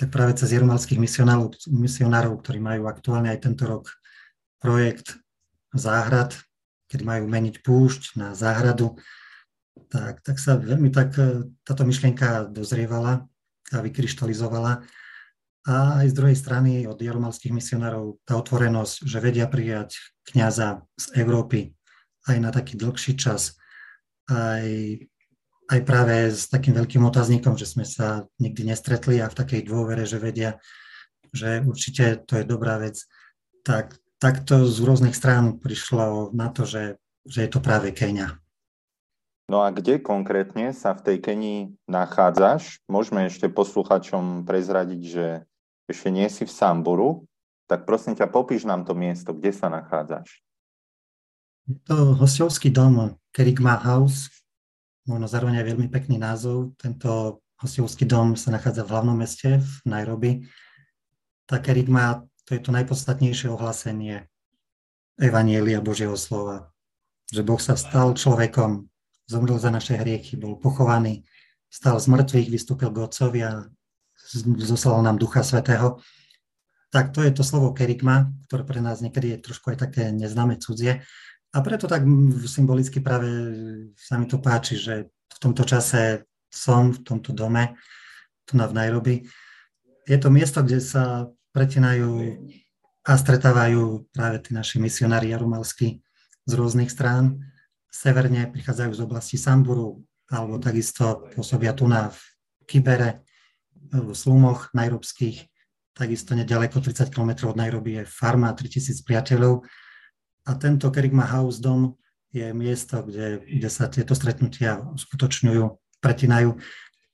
tak 0.00 0.08
práve 0.08 0.40
cez 0.40 0.56
jerumalských 0.56 0.96
misionárov, 0.96 1.52
misionárov, 1.68 2.40
ktorí 2.40 2.58
majú 2.64 2.88
aktuálne 2.88 3.28
aj 3.28 3.44
tento 3.44 3.68
rok 3.68 3.92
projekt 4.56 5.20
záhrad, 5.74 6.34
kedy 6.90 7.02
majú 7.06 7.24
meniť 7.30 7.62
púšť 7.62 8.18
na 8.18 8.34
záhradu, 8.34 8.98
tak, 9.90 10.22
tak 10.22 10.36
sa 10.38 10.58
veľmi 10.58 10.90
tak 10.90 11.14
táto 11.62 11.82
myšlienka 11.86 12.50
dozrievala 12.50 13.26
a 13.70 13.76
vykryštalizovala. 13.78 14.82
A 15.68 15.74
aj 16.02 16.06
z 16.10 16.16
druhej 16.16 16.36
strany 16.38 16.88
od 16.88 16.96
jerumalských 16.96 17.52
misionárov 17.52 18.18
tá 18.24 18.34
otvorenosť, 18.40 19.04
že 19.04 19.18
vedia 19.20 19.46
prijať 19.46 20.00
kniaza 20.24 20.82
z 20.96 21.20
Európy 21.20 21.76
aj 22.26 22.36
na 22.40 22.50
taký 22.50 22.80
dlhší 22.80 23.16
čas, 23.16 23.60
aj, 24.30 24.66
aj 25.68 25.80
práve 25.84 26.32
s 26.32 26.48
takým 26.48 26.74
veľkým 26.74 27.04
otáznikom, 27.04 27.60
že 27.60 27.68
sme 27.68 27.84
sa 27.84 28.24
nikdy 28.40 28.72
nestretli 28.72 29.20
a 29.20 29.28
v 29.28 29.36
takej 29.36 29.68
dôvere, 29.68 30.08
že 30.08 30.16
vedia, 30.16 30.56
že 31.30 31.60
určite 31.60 32.24
to 32.24 32.40
je 32.40 32.44
dobrá 32.48 32.80
vec, 32.80 33.04
tak 33.60 34.00
takto 34.20 34.68
z 34.68 34.76
rôznych 34.84 35.16
strán 35.16 35.56
prišlo 35.56 36.30
na 36.36 36.52
to, 36.52 36.68
že, 36.68 37.00
že 37.24 37.48
je 37.48 37.50
to 37.50 37.64
práve 37.64 37.90
Kenia. 37.96 38.36
No 39.50 39.66
a 39.66 39.74
kde 39.74 39.98
konkrétne 39.98 40.70
sa 40.70 40.94
v 40.94 41.02
tej 41.02 41.16
Kenii 41.18 41.60
nachádzaš? 41.90 42.78
Môžeme 42.86 43.26
ešte 43.26 43.50
posluchačom 43.50 44.46
prezradiť, 44.46 45.02
že 45.02 45.26
ešte 45.90 46.08
nie 46.14 46.30
si 46.30 46.46
v 46.46 46.54
Samburu, 46.54 47.26
tak 47.66 47.82
prosím 47.82 48.14
ťa, 48.14 48.30
popíš 48.30 48.62
nám 48.62 48.86
to 48.86 48.94
miesto, 48.94 49.34
kde 49.34 49.50
sa 49.50 49.66
nachádzaš. 49.66 50.38
Je 51.66 51.74
to 51.82 52.14
hostovský 52.14 52.70
dom 52.70 53.18
Kerigma 53.34 53.74
House, 53.74 54.30
možno 55.02 55.26
zároveň 55.26 55.62
aj 55.62 55.66
veľmi 55.74 55.88
pekný 55.90 56.22
názov. 56.22 56.78
Tento 56.78 57.42
hostovský 57.58 58.06
dom 58.06 58.38
sa 58.38 58.54
nachádza 58.54 58.86
v 58.86 58.92
hlavnom 58.94 59.18
meste, 59.18 59.58
v 59.58 59.72
Nairobi. 59.82 60.46
Tá 61.50 61.58
Kerigma, 61.58 62.22
to 62.50 62.58
je 62.58 62.66
to 62.66 62.74
najpodstatnejšie 62.74 63.46
ohlásenie 63.46 64.26
Evanielia 65.14 65.78
Božieho 65.78 66.18
slova. 66.18 66.74
Že 67.30 67.46
Boh 67.46 67.62
sa 67.62 67.78
stal 67.78 68.10
človekom, 68.10 68.90
zomrel 69.30 69.54
za 69.62 69.70
naše 69.70 69.94
hriechy, 69.94 70.34
bol 70.34 70.58
pochovaný, 70.58 71.22
stal 71.70 72.02
z 72.02 72.10
mŕtvych, 72.10 72.50
vystúpil 72.50 72.90
k 72.90 73.06
Otcovi 73.06 73.46
a 73.46 73.70
zoslal 74.66 74.98
nám 74.98 75.22
Ducha 75.22 75.46
Svetého. 75.46 76.02
Tak 76.90 77.14
to 77.14 77.22
je 77.22 77.30
to 77.30 77.46
slovo 77.46 77.70
kerigma, 77.70 78.34
ktoré 78.50 78.66
pre 78.66 78.82
nás 78.82 78.98
niekedy 78.98 79.38
je 79.38 79.46
trošku 79.46 79.70
aj 79.70 79.86
také 79.86 80.10
neznáme 80.10 80.58
cudzie. 80.58 81.06
A 81.54 81.62
preto 81.62 81.86
tak 81.86 82.02
symbolicky 82.50 82.98
práve 82.98 83.30
sa 83.94 84.18
mi 84.18 84.26
to 84.26 84.42
páči, 84.42 84.74
že 84.74 85.06
v 85.06 85.38
tomto 85.38 85.62
čase 85.62 86.26
som 86.50 86.90
v 86.90 86.98
tomto 87.06 87.30
dome, 87.30 87.78
tu 88.42 88.58
na 88.58 88.66
v 88.66 88.74
Nairobi. 88.74 89.14
Je 90.02 90.18
to 90.18 90.34
miesto, 90.34 90.66
kde 90.66 90.82
sa 90.82 91.30
pretinajú 91.50 92.36
a 93.06 93.12
stretávajú 93.16 94.10
práve 94.12 94.44
tí 94.44 94.50
naši 94.52 94.76
misionári 94.78 95.32
jarumalskí 95.32 96.04
z 96.46 96.52
rôznych 96.52 96.92
strán. 96.92 97.40
Severne 97.90 98.46
prichádzajú 98.52 98.92
z 98.94 99.00
oblasti 99.02 99.36
Samburu, 99.40 100.04
alebo 100.30 100.62
takisto 100.62 101.26
pôsobia 101.34 101.74
tu 101.74 101.90
na 101.90 102.14
v 102.14 102.18
Kibere, 102.68 103.26
v 103.90 104.14
slumoch 104.14 104.70
najrobských, 104.70 105.50
takisto 105.90 106.38
nedaleko 106.38 106.78
30 106.78 107.10
km 107.10 107.50
od 107.50 107.58
Nairobi 107.58 107.98
je 107.98 108.04
farma 108.06 108.54
3000 108.54 109.02
priateľov 109.02 109.66
a 110.46 110.50
tento 110.54 110.86
Kerigma 110.94 111.26
House 111.26 111.58
dom 111.58 111.98
je 112.30 112.54
miesto, 112.54 113.02
kde, 113.02 113.42
kde 113.42 113.66
sa 113.66 113.90
tieto 113.90 114.14
stretnutia 114.14 114.78
uskutočňujú, 114.94 115.66
pretinajú. 115.98 116.54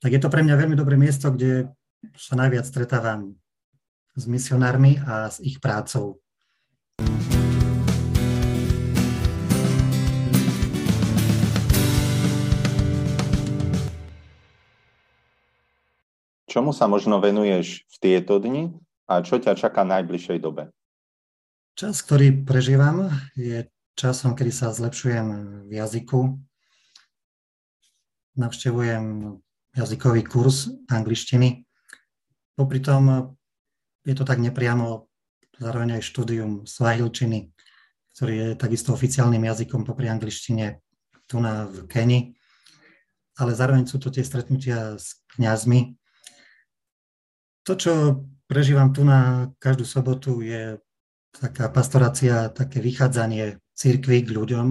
Tak 0.05 0.11
je 0.13 0.21
to 0.21 0.29
pre 0.29 0.45
mňa 0.45 0.61
veľmi 0.61 0.77
dobré 0.77 1.01
miesto, 1.01 1.33
kde 1.33 1.73
sa 2.21 2.37
najviac 2.37 2.69
stretávam 2.69 3.33
s 4.17 4.25
misionármi 4.25 4.97
a 5.05 5.29
s 5.29 5.45
ich 5.45 5.61
prácou. 5.61 6.17
Čomu 16.49 16.73
sa 16.73 16.89
možno 16.89 17.21
venuješ 17.21 17.85
v 17.85 17.97
tieto 18.01 18.41
dni 18.41 18.73
a 19.05 19.21
čo 19.21 19.37
ťa 19.37 19.61
čaká 19.61 19.85
v 19.85 19.93
najbližšej 20.01 20.39
dobe? 20.41 20.73
Čas, 21.77 22.01
ktorý 22.01 22.49
prežívam, 22.49 23.13
je 23.37 23.69
časom, 23.93 24.33
kedy 24.33 24.49
sa 24.49 24.73
zlepšujem 24.73 25.29
v 25.69 25.73
jazyku. 25.77 26.41
Navštevujem 28.41 29.37
jazykový 29.77 30.25
kurz 30.25 30.73
angličtiny. 30.89 31.69
Popri 32.57 32.81
tom 32.81 33.36
je 34.07 34.15
to 34.15 34.23
tak 34.23 34.39
nepriamo 34.39 35.11
zároveň 35.59 35.99
aj 35.99 36.07
štúdium 36.07 36.63
svahilčiny, 36.63 37.51
ktorý 38.15 38.35
je 38.39 38.49
takisto 38.55 38.95
oficiálnym 38.95 39.43
jazykom 39.43 39.83
popri 39.83 40.07
angličtine 40.07 40.79
tu 41.27 41.43
na 41.43 41.67
v 41.67 41.91
Keni. 41.91 42.21
Ale 43.37 43.53
zároveň 43.53 43.85
sú 43.85 43.99
to 43.99 44.09
tie 44.09 44.25
stretnutia 44.25 44.97
s 44.97 45.27
kňazmi, 45.37 45.99
to, 47.67 47.75
čo 47.75 47.93
prežívam 48.47 48.95
tu 48.95 49.03
na 49.03 49.51
každú 49.59 49.83
sobotu, 49.83 50.39
je 50.39 50.79
taká 51.35 51.67
pastorácia, 51.67 52.47
také 52.55 52.79
vychádzanie 52.79 53.59
církvy 53.75 54.23
k 54.23 54.31
ľuďom 54.31 54.67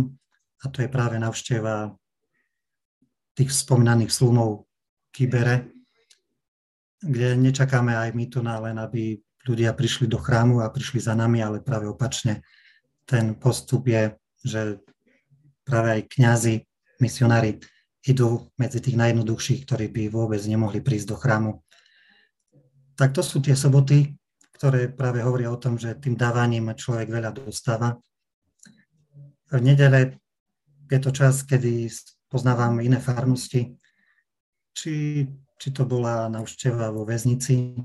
a 0.63 0.65
to 0.71 0.79
je 0.79 0.87
práve 0.87 1.19
navšteva 1.19 1.91
tých 3.35 3.51
spomínaných 3.51 4.15
slumov 4.15 4.71
Kybere, 5.11 5.75
kde 7.03 7.35
nečakáme 7.35 7.91
aj 7.91 8.15
my 8.15 8.25
tu 8.31 8.39
na 8.39 8.63
len, 8.63 8.79
aby 8.79 9.19
ľudia 9.45 9.71
prišli 9.77 10.09
do 10.09 10.17
chrámu 10.17 10.65
a 10.65 10.73
prišli 10.73 10.99
za 10.99 11.13
nami, 11.13 11.39
ale 11.39 11.61
práve 11.61 11.85
opačne. 11.85 12.41
Ten 13.05 13.37
postup 13.37 13.85
je, 13.85 14.17
že 14.41 14.81
práve 15.61 16.01
aj 16.01 16.01
kňazi, 16.09 16.55
misionári 16.97 17.61
idú 18.05 18.49
medzi 18.57 18.81
tých 18.81 18.97
najjednoduchších, 18.97 19.65
ktorí 19.65 19.89
by 19.89 20.03
vôbec 20.09 20.41
nemohli 20.45 20.81
prísť 20.81 21.07
do 21.13 21.17
chrámu 21.17 21.51
tak 22.95 23.11
to 23.11 23.21
sú 23.21 23.43
tie 23.43 23.53
soboty, 23.53 24.15
ktoré 24.55 24.87
práve 24.87 25.19
hovoria 25.19 25.51
o 25.51 25.59
tom, 25.59 25.75
že 25.75 25.99
tým 25.99 26.15
dávaním 26.15 26.71
človek 26.71 27.11
veľa 27.11 27.31
dostáva. 27.35 27.99
V 29.51 29.59
nedele 29.59 30.15
je 30.87 30.99
to 31.03 31.11
čas, 31.11 31.43
kedy 31.43 31.91
poznávam 32.31 32.79
iné 32.79 32.97
farnosti, 33.03 33.75
či, 34.71 35.27
či 35.59 35.67
to 35.75 35.83
bola 35.83 36.31
návšteva 36.31 36.89
vo 36.89 37.03
väznici 37.03 37.75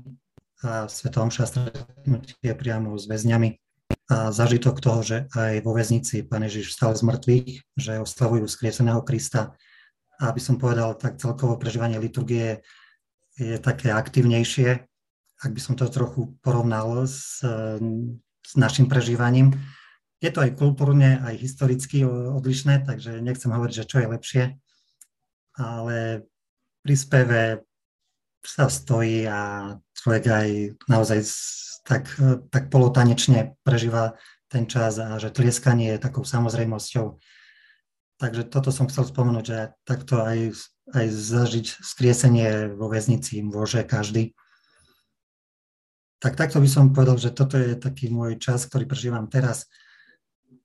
a 0.61 0.85
Svetom 0.85 1.33
stretnutie 1.33 2.53
priamo 2.53 2.93
s 2.93 3.09
väzňami 3.09 3.57
a 4.11 4.29
zažitok 4.29 4.77
toho, 4.83 5.01
že 5.01 5.17
aj 5.33 5.65
vo 5.65 5.71
väznici 5.73 6.21
Pán 6.21 6.43
Ježiš 6.45 6.75
vstal 6.75 6.93
z 6.93 7.03
mŕtvych, 7.07 7.49
že 7.79 8.03
oslavujú 8.03 8.45
skrieseného 8.45 9.01
Krista. 9.01 9.55
A 10.21 10.29
aby 10.29 10.37
som 10.43 10.61
povedal, 10.61 10.93
tak 10.99 11.17
celkovo 11.17 11.57
prežívanie 11.57 11.97
liturgie 11.97 12.61
je 13.39 13.57
také 13.57 13.89
aktívnejšie, 13.89 14.85
ak 15.41 15.51
by 15.51 15.61
som 15.63 15.73
to 15.73 15.89
trochu 15.89 16.37
porovnal 16.45 17.09
s, 17.09 17.41
s 18.45 18.51
našim 18.53 18.85
prežívaním. 18.85 19.57
Je 20.21 20.29
to 20.29 20.45
aj 20.45 20.53
kultúrne, 20.53 21.17
aj 21.25 21.41
historicky 21.41 22.05
odlišné, 22.05 22.85
takže 22.85 23.17
nechcem 23.25 23.49
hovoriť, 23.49 23.75
že 23.81 23.89
čo 23.89 23.97
je 23.97 24.07
lepšie, 24.13 24.43
ale 25.57 26.29
pri 26.85 26.95
speve 26.99 27.41
sa 28.41 28.67
stojí 28.67 29.25
a 29.29 29.73
človek 29.93 30.23
aj 30.27 30.49
naozaj 30.89 31.19
tak, 31.85 32.09
tak 32.49 32.69
polotanečne 32.73 33.57
prežíva 33.61 34.17
ten 34.51 34.67
čas 34.67 34.99
a 34.99 35.15
že 35.17 35.31
tlieskanie 35.31 35.95
je 35.95 36.03
takou 36.03 36.27
samozrejmosťou. 36.27 37.17
Takže 38.21 38.43
toto 38.53 38.69
som 38.69 38.85
chcel 38.85 39.09
spomenúť, 39.09 39.45
že 39.45 39.59
takto 39.81 40.21
aj, 40.21 40.53
aj 40.93 41.05
zažiť 41.09 41.65
skriesenie 41.81 42.69
vo 42.77 42.85
väznici 42.85 43.41
môže 43.41 43.81
každý. 43.81 44.37
Tak 46.21 46.37
takto 46.37 46.61
by 46.61 46.69
som 46.69 46.93
povedal, 46.93 47.17
že 47.17 47.33
toto 47.33 47.57
je 47.57 47.73
taký 47.73 48.13
môj 48.13 48.37
čas, 48.37 48.69
ktorý 48.69 48.85
prežívam 48.85 49.25
teraz. 49.25 49.65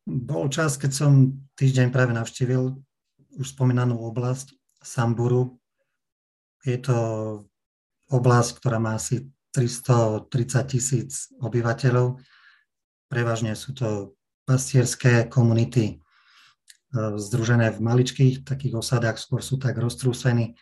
Bol 0.05 0.53
čas, 0.53 0.77
keď 0.77 0.93
som 0.93 1.13
týždeň 1.57 1.89
práve 1.89 2.13
navštívil 2.13 2.77
už 3.41 3.47
spomínanú 3.57 4.05
oblasť 4.05 4.53
Samburu. 4.85 5.57
Je 6.61 6.77
to 6.77 6.97
oblasť, 8.11 8.51
ktorá 8.63 8.79
má 8.79 8.95
asi 8.95 9.31
330 9.55 10.31
tisíc 10.69 11.33
obyvateľov. 11.41 12.21
Prevažne 13.09 13.57
sú 13.57 13.73
to 13.73 14.19
pastierské 14.45 15.27
komunity 15.27 15.85
e, 15.89 15.95
združené 17.17 17.73
v 17.75 17.81
maličkých 17.83 18.45
takých 18.47 18.79
osadách, 18.79 19.19
skôr 19.19 19.41
sú 19.43 19.57
tak 19.59 19.81
roztrúsení 19.81 20.55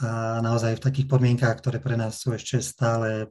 a 0.00 0.40
naozaj 0.40 0.80
v 0.80 0.84
takých 0.84 1.06
podmienkách, 1.12 1.60
ktoré 1.60 1.76
pre 1.76 1.92
nás 1.92 2.24
sú 2.24 2.32
ešte 2.32 2.56
stále 2.64 3.28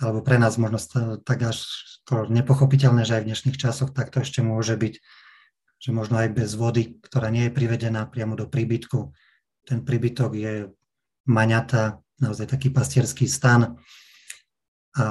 alebo 0.00 0.24
pre 0.24 0.40
nás 0.40 0.56
možno 0.56 0.78
tak 1.20 1.42
až 1.42 1.68
nepochopiteľné, 2.08 3.02
že 3.04 3.18
aj 3.18 3.22
v 3.26 3.28
dnešných 3.34 3.60
časoch 3.60 3.90
takto 3.92 4.22
ešte 4.22 4.40
môže 4.40 4.78
byť. 4.78 4.94
že 5.78 5.94
možno 5.94 6.18
aj 6.18 6.34
bez 6.34 6.58
vody, 6.58 6.98
ktorá 6.98 7.30
nie 7.30 7.46
je 7.46 7.54
privedená 7.54 8.02
priamo 8.10 8.34
do 8.34 8.50
príbytku. 8.50 9.14
Ten 9.62 9.86
príbytok 9.86 10.34
je 10.34 10.74
maňata, 11.30 12.02
naozaj 12.18 12.50
taký 12.50 12.70
pastierský 12.70 13.26
stan. 13.30 13.78
A, 14.98 15.06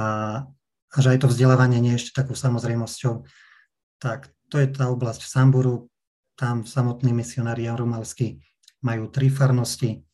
a 0.92 0.98
že 1.00 1.16
aj 1.16 1.24
to 1.24 1.32
vzdelávanie 1.32 1.80
nie 1.80 1.96
je 1.96 2.08
ešte 2.08 2.24
takou 2.24 2.36
samozrejmosťou, 2.36 3.24
tak 4.00 4.32
to 4.48 4.62
je 4.62 4.68
tá 4.72 4.88
oblasť 4.92 5.28
Samburu. 5.28 5.92
Tam 6.38 6.70
samotní 6.70 7.18
misionári 7.18 7.66
jaromalskí 7.66 8.38
majú 8.86 9.10
tri 9.10 9.34
farnosti. 9.34 10.06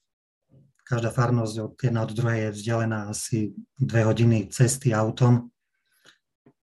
Každá 0.88 1.12
farnosť 1.12 1.56
od 1.60 1.74
jedna 1.80 2.08
od 2.08 2.12
druhej 2.16 2.48
je 2.48 2.56
vzdialená 2.56 3.12
asi 3.12 3.52
dve 3.76 4.08
hodiny 4.08 4.48
cesty 4.48 4.96
autom 4.96 5.54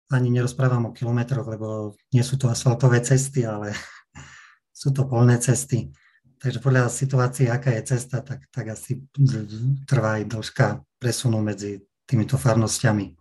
ani 0.08 0.32
nerozprávam 0.32 0.88
o 0.88 0.96
kilometroch, 0.96 1.44
lebo 1.44 1.92
nie 2.16 2.24
sú 2.24 2.40
to 2.40 2.48
asfaltové 2.48 3.04
cesty, 3.04 3.44
ale 3.44 3.76
sú 4.80 4.92
to 4.92 5.04
polné 5.04 5.36
cesty. 5.36 5.92
Takže 6.38 6.62
podľa 6.62 6.86
situácie, 6.86 7.50
aká 7.50 7.74
je 7.74 7.94
cesta, 7.94 8.22
tak, 8.22 8.46
tak 8.54 8.70
asi 8.70 9.02
trvá 9.86 10.22
aj 10.22 10.24
dĺžka 10.30 10.66
presunu 11.02 11.42
medzi 11.42 11.82
týmito 12.06 12.38
farnosťami. 12.38 13.18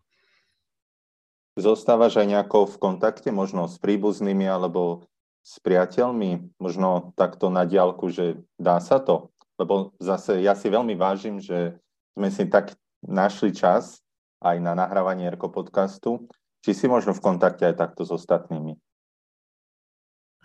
Zostávaš 1.58 2.22
aj 2.22 2.28
nejako 2.30 2.70
v 2.70 2.76
kontakte, 2.78 3.34
možno 3.34 3.66
s 3.66 3.82
príbuznými 3.82 4.46
alebo 4.46 5.10
s 5.42 5.58
priateľmi, 5.58 6.54
možno 6.62 7.18
takto 7.18 7.50
na 7.50 7.66
diálku, 7.66 8.14
že 8.14 8.38
dá 8.62 8.78
sa 8.78 9.02
to? 9.02 9.34
Lebo 9.58 9.98
zase 9.98 10.46
ja 10.46 10.54
si 10.54 10.70
veľmi 10.70 10.94
vážim, 10.94 11.42
že 11.42 11.74
sme 12.14 12.30
si 12.30 12.46
tak 12.46 12.78
našli 13.02 13.50
čas 13.58 14.06
aj 14.46 14.62
na 14.62 14.78
nahrávanie 14.78 15.26
Erko 15.26 15.50
podcastu 15.50 16.30
či 16.68 16.76
si 16.76 16.86
možno 16.92 17.16
v 17.16 17.24
kontakte 17.24 17.64
aj 17.64 17.80
takto 17.80 18.04
s 18.04 18.12
ostatnými? 18.12 18.76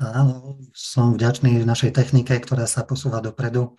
Áno, 0.01 0.57
som 0.73 1.13
vďačný 1.13 1.61
našej 1.69 1.93
technike, 1.93 2.33
ktorá 2.41 2.65
sa 2.65 2.81
posúva 2.81 3.21
dopredu. 3.21 3.77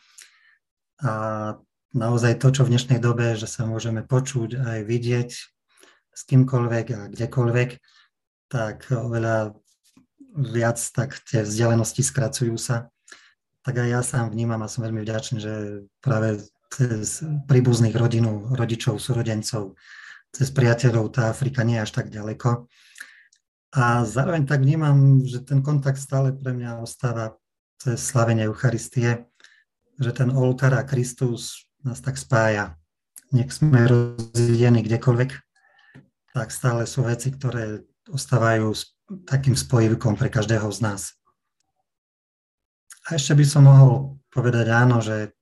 A 1.01 1.58
naozaj 1.89 2.38
to, 2.38 2.53
čo 2.53 2.62
v 2.63 2.77
dnešnej 2.77 3.01
dobe, 3.01 3.34
že 3.34 3.50
sa 3.50 3.65
môžeme 3.65 4.05
počuť 4.05 4.62
aj 4.62 4.79
vidieť 4.86 5.29
s 6.13 6.22
kýmkoľvek 6.29 6.86
a 6.93 7.00
kdekoľvek, 7.10 7.70
tak 8.46 8.93
oveľa 8.93 9.58
viac 10.38 10.77
tak 10.93 11.17
tie 11.25 11.41
vzdialenosti 11.41 12.05
skracujú 12.05 12.53
sa. 12.62 12.93
Tak 13.65 13.74
aj 13.82 13.89
ja 13.89 14.01
sám 14.05 14.29
vnímam 14.29 14.62
a 14.62 14.70
som 14.70 14.86
veľmi 14.86 15.01
vďačný, 15.01 15.38
že 15.41 15.53
práve 15.98 16.46
cez 16.70 17.25
príbuzných 17.50 17.98
rodinu, 17.98 18.53
rodičov, 18.53 19.01
súrodencov, 19.01 19.77
cez 20.34 20.50
priateľov 20.50 21.13
tá 21.13 21.29
Afrika 21.29 21.65
nie 21.65 21.77
je 21.82 21.86
až 21.86 21.91
tak 21.93 22.10
ďaleko. 22.10 22.70
A 23.74 24.06
zároveň 24.06 24.46
tak 24.46 24.62
vnímam, 24.62 25.25
že 25.25 25.42
ten 25.42 25.65
kontakt 25.65 25.98
stále 25.98 26.30
pre 26.30 26.53
mňa 26.53 26.86
ostáva 26.86 27.34
cez 27.82 27.98
slavenie 28.06 28.46
Eucharistie, 28.46 29.25
že 29.98 30.12
ten 30.13 30.30
oltár 30.30 30.77
a 30.77 30.86
Kristus 30.86 31.65
nás 31.82 31.98
tak 31.98 32.22
spája. 32.22 32.77
Nech 33.34 33.50
sme 33.50 33.89
rozjedení 33.89 34.86
kdekoľvek, 34.86 35.32
tak 36.38 36.53
stále 36.53 36.86
sú 36.86 37.01
veci, 37.01 37.34
ktoré 37.34 37.82
ostávajú 38.13 38.77
takým 39.25 39.58
spojivkom 39.58 40.22
pre 40.22 40.30
každého 40.30 40.70
z 40.70 40.80
nás. 40.86 41.01
A 43.10 43.18
ešte 43.18 43.34
by 43.34 43.46
som 43.50 43.65
mohol 43.65 44.22
povedať 44.30 44.70
áno, 44.70 45.01
že 45.01 45.34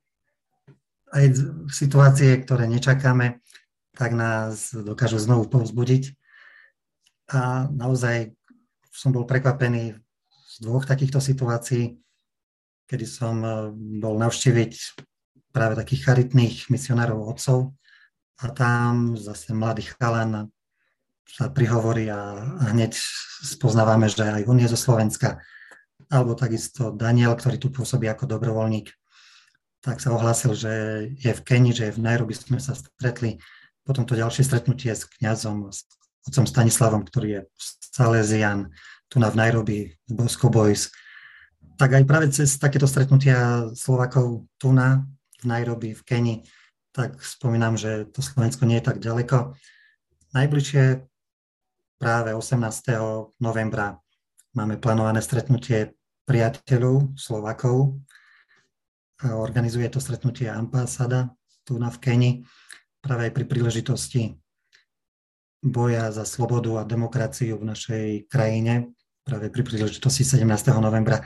aj 1.11 1.35
situácie, 1.67 2.39
ktoré 2.41 2.65
nečakáme, 2.71 3.43
tak 3.91 4.15
nás 4.15 4.71
dokážu 4.71 5.19
znovu 5.19 5.51
povzbudiť. 5.51 6.15
A 7.31 7.67
naozaj 7.71 8.35
som 8.91 9.15
bol 9.15 9.23
prekvapený 9.23 9.95
z 10.51 10.55
dvoch 10.59 10.83
takýchto 10.83 11.23
situácií, 11.23 11.95
kedy 12.85 13.05
som 13.07 13.39
e, 13.39 13.49
bol 14.03 14.19
navštíviť 14.19 14.73
práve 15.55 15.79
takých 15.79 16.11
charitných 16.11 16.67
misionárov 16.67 17.31
otcov 17.31 17.71
a 18.43 18.51
tam 18.51 19.15
zase 19.15 19.55
mladý 19.55 19.87
chalan 19.95 20.51
sa 21.23 21.47
prihovorí 21.47 22.11
a 22.11 22.43
hneď 22.75 22.91
spoznávame, 23.47 24.11
že 24.11 24.27
aj 24.27 24.43
on 24.51 24.59
je 24.59 24.67
zo 24.67 24.75
Slovenska. 24.75 25.39
Alebo 26.11 26.35
takisto 26.35 26.91
Daniel, 26.91 27.31
ktorý 27.39 27.55
tu 27.55 27.71
pôsobí 27.71 28.11
ako 28.11 28.27
dobrovoľník, 28.27 28.91
tak 29.79 30.03
sa 30.03 30.11
ohlásil, 30.11 30.51
že 30.51 30.73
je 31.15 31.31
v 31.31 31.41
Keni, 31.47 31.71
že 31.71 31.87
je 31.87 31.95
v 31.95 32.03
Nairobi, 32.03 32.35
sme 32.35 32.59
sa 32.59 32.75
stretli 32.75 33.39
potom 33.81 34.05
to 34.05 34.13
ďalšie 34.13 34.45
stretnutie 34.45 34.93
s 34.93 35.09
kňazom, 35.09 35.73
s 35.73 35.89
otcom 36.27 36.45
Stanislavom, 36.45 37.01
ktorý 37.05 37.27
je 37.29 37.41
Salesian, 37.91 38.69
tu 39.11 39.19
na 39.19 39.27
v 39.27 39.39
Nairobi, 39.39 39.79
v 39.91 40.11
Bosco 40.13 40.47
Boys. 40.47 40.87
Tak 41.75 41.97
aj 41.97 42.03
práve 42.07 42.27
cez 42.31 42.55
takéto 42.55 42.85
stretnutia 42.85 43.67
Slovakov 43.73 44.47
tu 44.55 44.71
na 44.71 45.03
v 45.41 45.45
Nairobi, 45.49 45.97
v 45.97 46.01
Keni, 46.05 46.35
tak 46.93 47.17
spomínam, 47.19 47.75
že 47.75 48.05
to 48.13 48.21
Slovensko 48.21 48.69
nie 48.69 48.77
je 48.77 48.85
tak 48.85 49.01
ďaleko. 49.01 49.57
Najbližšie 50.31 51.03
práve 51.97 52.29
18. 52.33 52.61
novembra 53.41 53.97
máme 54.53 54.77
plánované 54.77 55.19
stretnutie 55.19 55.97
priateľov 56.27 57.17
Slovakov. 57.17 57.99
Organizuje 59.21 59.85
to 59.89 60.01
stretnutie 60.01 60.49
ambasáda 60.49 61.33
tu 61.65 61.77
na 61.77 61.93
v 61.93 61.97
Keni 62.01 62.31
práve 63.01 63.29
aj 63.29 63.33
pri 63.33 63.45
príležitosti 63.45 64.40
boja 65.61 66.09
za 66.09 66.25
slobodu 66.25 66.81
a 66.81 66.87
demokraciu 66.89 67.61
v 67.61 67.69
našej 67.69 68.07
krajine, 68.27 68.91
práve 69.21 69.53
pri 69.53 69.61
príležitosti 69.61 70.25
17. 70.25 70.45
novembra, 70.81 71.21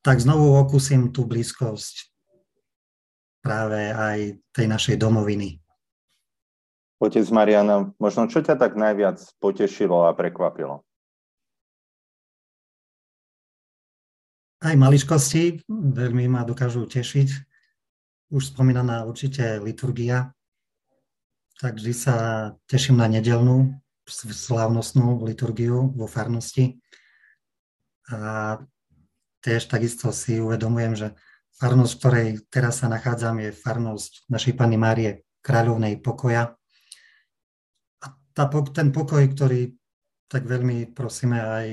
tak 0.00 0.16
znovu 0.24 0.56
okúsim 0.56 1.12
tú 1.12 1.28
blízkosť 1.28 2.08
práve 3.44 3.92
aj 3.92 4.40
tej 4.56 4.66
našej 4.68 4.96
domoviny. 4.96 5.60
Otec 7.00 7.24
Mariana, 7.32 7.92
možno 7.96 8.28
čo 8.28 8.44
ťa 8.44 8.60
tak 8.60 8.76
najviac 8.76 9.20
potešilo 9.40 10.04
a 10.04 10.12
prekvapilo? 10.12 10.84
Aj 14.60 14.76
maličkosti 14.76 15.64
veľmi 15.72 16.28
ma 16.28 16.44
dokážu 16.44 16.84
tešiť. 16.84 17.28
Už 18.36 18.52
spomínaná 18.52 19.08
určite 19.08 19.56
liturgia, 19.64 20.36
tak 21.60 21.76
vždy 21.76 21.92
sa 21.92 22.16
teším 22.64 23.04
na 23.04 23.06
nedelnú 23.06 23.76
slávnostnú 24.08 25.20
liturgiu 25.28 25.92
vo 25.92 26.08
farnosti. 26.08 26.80
A 28.08 28.56
tiež 29.44 29.68
takisto 29.68 30.08
si 30.10 30.40
uvedomujem, 30.40 30.96
že 30.96 31.08
farnosť, 31.60 31.92
v 31.92 31.98
ktorej 32.00 32.28
teraz 32.48 32.80
sa 32.80 32.88
nachádzam, 32.88 33.44
je 33.44 33.52
farnosť 33.52 34.32
našej 34.32 34.56
Pani 34.56 34.80
Márie 34.80 35.28
Kráľovnej 35.44 36.00
pokoja. 36.00 36.56
A 38.00 38.06
tá, 38.32 38.48
ten 38.72 38.88
pokoj, 38.88 39.20
ktorý 39.20 39.76
tak 40.32 40.48
veľmi 40.48 40.96
prosíme 40.96 41.38
aj, 41.44 41.66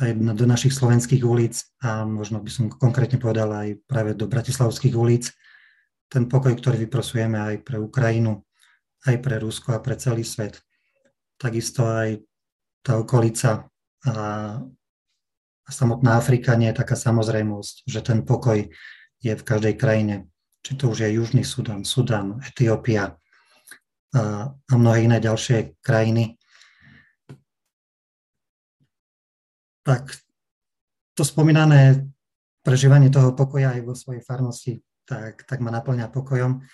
aj 0.00 0.10
do 0.32 0.46
našich 0.48 0.72
slovenských 0.72 1.20
ulic 1.28 1.60
a 1.84 2.08
možno 2.08 2.40
by 2.40 2.50
som 2.50 2.64
konkrétne 2.72 3.20
povedal 3.20 3.52
aj 3.52 3.84
práve 3.84 4.16
do 4.16 4.24
bratislavských 4.24 4.96
ulic, 4.96 5.28
ten 6.06 6.24
pokoj, 6.30 6.54
ktorý 6.54 6.86
vyprosujeme 6.86 7.36
aj 7.36 7.54
pre 7.66 7.82
Ukrajinu, 7.82 8.45
aj 9.04 9.16
pre 9.20 9.36
Rusko 9.36 9.76
a 9.76 9.82
pre 9.84 9.98
celý 10.00 10.24
svet. 10.24 10.62
Takisto 11.36 11.84
aj 11.84 12.24
tá 12.80 12.96
okolica 12.96 13.68
a, 14.06 14.12
samotná 15.66 16.16
Afrika 16.16 16.54
nie 16.54 16.70
je 16.70 16.78
taká 16.80 16.94
samozrejmosť, 16.94 17.84
že 17.90 18.00
ten 18.00 18.22
pokoj 18.22 18.64
je 19.18 19.32
v 19.34 19.46
každej 19.46 19.74
krajine. 19.74 20.30
Či 20.62 20.78
to 20.78 20.94
už 20.94 21.04
je 21.04 21.14
Južný 21.18 21.42
Sudan, 21.42 21.82
Sudan, 21.82 22.38
Etiópia 22.42 23.18
a, 24.14 24.22
a 24.54 24.72
mnohé 24.74 25.10
iné 25.10 25.18
ďalšie 25.18 25.78
krajiny. 25.82 26.38
Tak 29.82 30.10
to 31.14 31.22
spomínané 31.22 32.06
prežívanie 32.66 33.10
toho 33.14 33.30
pokoja 33.34 33.78
aj 33.78 33.82
vo 33.86 33.94
svojej 33.94 34.22
farnosti, 34.26 34.82
tak, 35.06 35.46
tak 35.46 35.62
ma 35.62 35.70
naplňa 35.70 36.10
pokojom. 36.10 36.66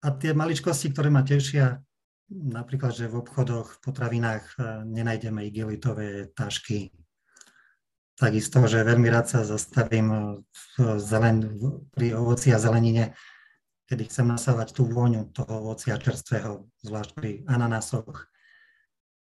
A 0.00 0.16
tie 0.16 0.32
maličkosti, 0.32 0.96
ktoré 0.96 1.12
ma 1.12 1.20
tešia, 1.20 1.84
napríklad, 2.32 2.96
že 2.96 3.10
v 3.10 3.20
obchodoch, 3.20 3.76
v 3.76 3.78
potravinách 3.84 4.44
e, 4.56 4.56
nenájdeme 4.88 5.44
igelitové 5.44 6.30
tašky. 6.32 6.88
Takisto, 8.16 8.64
že 8.64 8.86
veľmi 8.86 9.08
rád 9.12 9.26
sa 9.28 9.40
zastavím 9.44 10.08
e, 10.08 10.18
zelen, 10.96 11.52
pri 11.92 12.16
ovoci 12.16 12.48
a 12.54 12.62
zelenine, 12.62 13.12
kedy 13.90 14.08
chcem 14.08 14.24
nasávať 14.24 14.72
tú 14.72 14.88
vôňu 14.88 15.34
toho 15.36 15.68
ovocia 15.68 15.98
čerstvého, 15.98 16.70
zvlášť 16.80 17.10
pri 17.12 17.30
ananásoch. 17.50 18.30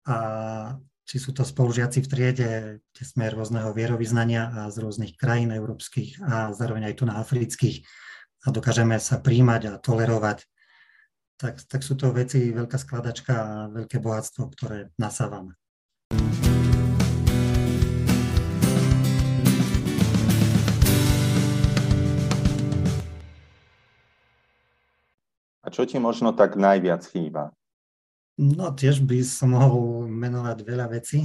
A 0.06 0.16
či 1.08 1.18
sú 1.18 1.34
to 1.34 1.42
spolužiaci 1.42 2.06
v 2.06 2.10
triede, 2.14 2.50
kde 2.94 3.02
sme 3.02 3.26
rôzneho 3.26 3.74
vierovýznania 3.74 4.54
a 4.54 4.60
z 4.70 4.86
rôznych 4.86 5.18
krajín 5.18 5.50
európskych 5.50 6.22
a 6.22 6.54
zároveň 6.54 6.92
aj 6.92 6.94
tu 6.94 7.04
na 7.10 7.18
afrických 7.18 7.82
a 8.46 8.54
dokážeme 8.54 8.94
sa 9.02 9.18
príjmať 9.18 9.62
a 9.66 9.72
tolerovať 9.82 10.46
tak, 11.40 11.64
tak 11.64 11.80
sú 11.80 11.96
to 11.96 12.12
veci, 12.12 12.52
veľká 12.52 12.76
skladačka 12.76 13.32
a 13.32 13.72
veľké 13.72 13.96
bohatstvo, 13.96 14.52
ktoré 14.52 14.92
nasávame. 15.00 15.56
A 25.64 25.68
čo 25.72 25.88
ti 25.88 25.96
možno 25.96 26.36
tak 26.36 26.60
najviac 26.60 27.08
chýba? 27.08 27.56
No 28.36 28.72
tiež 28.76 29.00
by 29.00 29.24
som 29.24 29.56
mohol 29.56 30.08
menovať 30.12 30.58
veľa 30.60 30.92
vecí, 30.92 31.24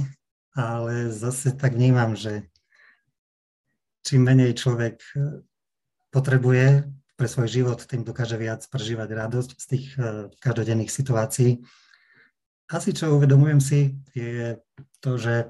ale 0.56 1.12
zase 1.12 1.52
tak 1.52 1.76
vnímam, 1.76 2.16
že 2.16 2.48
čím 4.00 4.24
menej 4.24 4.56
človek 4.56 4.96
potrebuje 6.08 6.88
pre 7.16 7.26
svoj 7.26 7.48
život, 7.48 7.80
tým 7.80 8.04
dokáže 8.04 8.36
viac 8.36 8.60
prežívať 8.68 9.08
radosť 9.08 9.50
z 9.56 9.64
tých 9.66 9.86
e, 9.96 10.28
každodenných 10.36 10.92
situácií. 10.92 11.64
Asi 12.68 12.92
čo 12.92 13.16
uvedomujem 13.16 13.60
si, 13.60 13.96
je 14.12 14.60
to, 15.00 15.16
že 15.16 15.48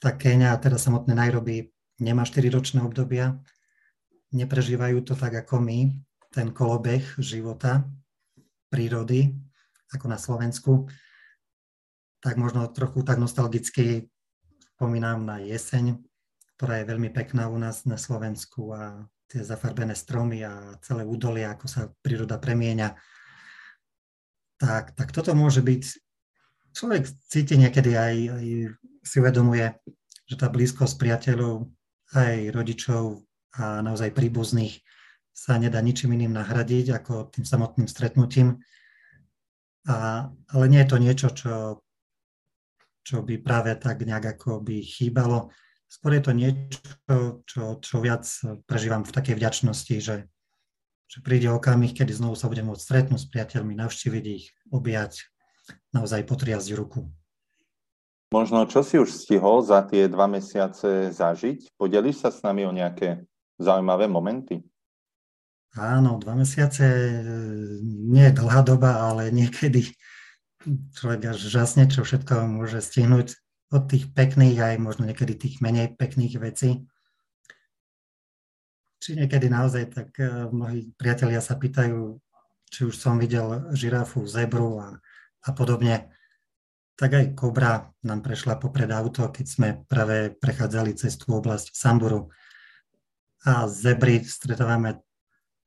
tá 0.00 0.16
Kenia, 0.16 0.56
teda 0.56 0.80
samotné 0.80 1.12
Nairobi, 1.12 1.68
nemá 2.00 2.24
4-ročné 2.24 2.80
obdobia, 2.80 3.36
neprežívajú 4.32 5.04
to 5.04 5.12
tak 5.12 5.36
ako 5.46 5.60
my, 5.60 5.92
ten 6.32 6.52
kolobeh 6.52 7.04
života, 7.20 7.84
prírody, 8.72 9.36
ako 9.92 10.06
na 10.08 10.18
Slovensku, 10.20 10.72
tak 12.20 12.36
možno 12.40 12.66
trochu 12.72 13.04
tak 13.06 13.20
nostalgicky 13.20 14.10
spomínam 14.76 15.24
na 15.24 15.40
jeseň, 15.40 15.96
ktorá 16.56 16.80
je 16.80 16.88
veľmi 16.88 17.08
pekná 17.12 17.48
u 17.48 17.56
nás 17.56 17.84
na 17.88 17.96
Slovensku 17.96 18.72
a 18.76 19.08
tie 19.26 19.42
zafarbené 19.42 19.98
stromy 19.98 20.46
a 20.46 20.78
celé 20.82 21.02
údolie, 21.02 21.46
ako 21.46 21.66
sa 21.66 21.90
príroda 22.02 22.38
premieňa. 22.38 22.94
Tak, 24.56 24.96
tak 24.96 25.08
toto 25.12 25.36
môže 25.36 25.60
byť, 25.60 25.82
človek 26.72 27.04
cíti 27.28 27.60
niekedy 27.60 27.92
aj, 27.92 28.14
aj 28.32 28.46
si 29.04 29.16
uvedomuje, 29.20 29.66
že 30.26 30.34
tá 30.38 30.48
blízkosť 30.48 30.94
priateľov, 30.96 31.68
aj 32.14 32.54
rodičov 32.54 33.26
a 33.58 33.82
naozaj 33.82 34.14
príbuzných 34.14 34.80
sa 35.36 35.60
nedá 35.60 35.84
ničím 35.84 36.16
iným 36.16 36.32
nahradiť 36.32 36.96
ako 36.96 37.28
tým 37.28 37.44
samotným 37.44 37.84
stretnutím. 37.90 38.56
A, 39.86 40.26
ale 40.32 40.64
nie 40.72 40.80
je 40.80 40.90
to 40.90 40.96
niečo, 40.96 41.28
čo, 41.30 41.54
čo 43.04 43.16
by 43.20 43.38
práve 43.38 43.76
tak 43.76 44.02
nejak 44.02 44.38
ako 44.38 44.64
by 44.64 44.80
chýbalo. 44.80 45.52
Skôr 45.86 46.18
je 46.18 46.22
to 46.22 46.32
niečo, 46.34 46.82
čo, 47.46 47.62
čo 47.78 47.96
viac 48.02 48.26
prežívam 48.66 49.06
v 49.06 49.14
takej 49.14 49.38
vďačnosti, 49.38 49.94
že, 50.02 50.16
že 51.06 51.18
príde 51.22 51.46
okamih, 51.48 51.94
kedy 51.94 52.10
znovu 52.10 52.34
sa 52.34 52.50
budem 52.50 52.66
môcť 52.66 52.82
stretnúť 52.82 53.20
s 53.22 53.30
priateľmi, 53.30 53.78
navštíviť 53.78 54.24
ich, 54.26 54.50
objať, 54.74 55.30
naozaj 55.94 56.26
potriasť 56.26 56.68
ruku. 56.74 57.06
Možno, 58.34 58.66
čo 58.66 58.82
si 58.82 58.98
už 58.98 59.14
stihol 59.14 59.62
za 59.62 59.86
tie 59.86 60.10
dva 60.10 60.26
mesiace 60.26 61.14
zažiť? 61.14 61.78
Podeliš 61.78 62.26
sa 62.26 62.34
s 62.34 62.42
nami 62.42 62.66
o 62.66 62.74
nejaké 62.74 63.22
zaujímavé 63.62 64.10
momenty? 64.10 64.66
Áno, 65.78 66.18
dva 66.18 66.34
mesiace 66.34 66.82
nie 67.84 68.26
je 68.26 68.34
dlhá 68.34 68.66
doba, 68.66 69.06
ale 69.06 69.30
niekedy 69.30 69.94
človek 70.98 71.36
až 71.36 71.38
žasne, 71.46 71.86
čo 71.86 72.02
všetko 72.02 72.50
môže 72.50 72.82
stihnúť 72.82 73.38
od 73.72 73.82
tých 73.90 74.10
pekných 74.14 74.58
aj 74.62 74.74
možno 74.78 75.08
niekedy 75.08 75.34
tých 75.34 75.58
menej 75.58 75.98
pekných 75.98 76.38
vecí. 76.38 76.86
Či 79.02 79.18
niekedy 79.18 79.50
naozaj 79.50 79.84
tak 79.92 80.08
eh, 80.22 80.46
mnohí 80.50 80.94
priatelia 80.94 81.42
sa 81.42 81.58
pýtajú, 81.58 82.18
či 82.70 82.80
už 82.86 82.94
som 82.94 83.18
videl 83.18 83.70
žirafu, 83.74 84.26
zebru 84.26 84.78
a, 84.82 84.88
a 85.46 85.50
podobne. 85.54 86.10
Tak 86.96 87.10
aj 87.12 87.26
kobra 87.36 87.92
nám 88.08 88.24
prešla 88.24 88.56
popred 88.56 88.88
auto, 88.88 89.28
keď 89.28 89.46
sme 89.46 89.68
práve 89.84 90.32
prechádzali 90.32 90.96
cez 90.96 91.20
tú 91.20 91.36
oblasť 91.36 91.76
Samburu. 91.76 92.32
A 93.44 93.68
zebry 93.68 94.24
stretávame 94.24 95.04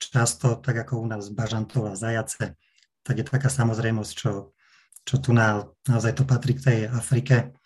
často, 0.01 0.57
tak 0.57 0.87
ako 0.87 1.05
u 1.05 1.07
nás 1.07 1.29
bažantov 1.29 1.91
a 1.91 1.93
zajace, 1.93 2.57
tak 3.03 3.15
je 3.19 3.23
taká 3.27 3.51
samozrejmosť, 3.51 4.11
čo, 4.15 4.55
čo 5.05 5.15
tu 5.21 5.35
na, 5.35 5.69
naozaj 5.85 6.17
to 6.17 6.23
patrí 6.25 6.57
k 6.57 6.65
tej 6.65 6.79
Afrike. 6.89 7.58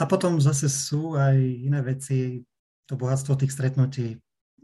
A 0.00 0.08
potom 0.08 0.40
zase 0.40 0.72
sú 0.72 1.14
aj 1.14 1.36
iné 1.36 1.84
veci, 1.84 2.40
to 2.88 2.96
bohatstvo 2.96 3.36
tých 3.36 3.52
stretnutí, 3.52 4.16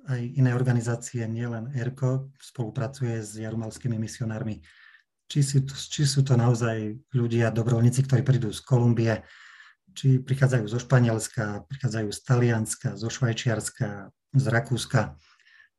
aj 0.08 0.20
iné 0.22 0.56
organizácie, 0.56 1.28
nielen 1.28 1.70
ERKO, 1.76 2.32
spolupracuje 2.40 3.20
s 3.20 3.36
jarumalskými 3.36 4.00
misionármi. 4.00 4.64
Či 5.28 5.38
sú, 5.42 5.58
či 5.68 6.06
sú 6.08 6.24
to 6.24 6.38
naozaj 6.38 6.96
ľudia, 7.12 7.52
dobrovoľníci, 7.52 8.06
ktorí 8.06 8.22
prídu 8.24 8.48
z 8.54 8.62
Kolumbie, 8.64 9.20
či 9.92 10.22
prichádzajú 10.22 10.64
zo 10.70 10.78
Španielska, 10.80 11.66
prichádzajú 11.68 12.08
z 12.14 12.20
Talianska, 12.22 12.88
zo 12.96 13.10
Švajčiarska, 13.10 14.08
z 14.36 14.44
Rakúska 14.46 15.18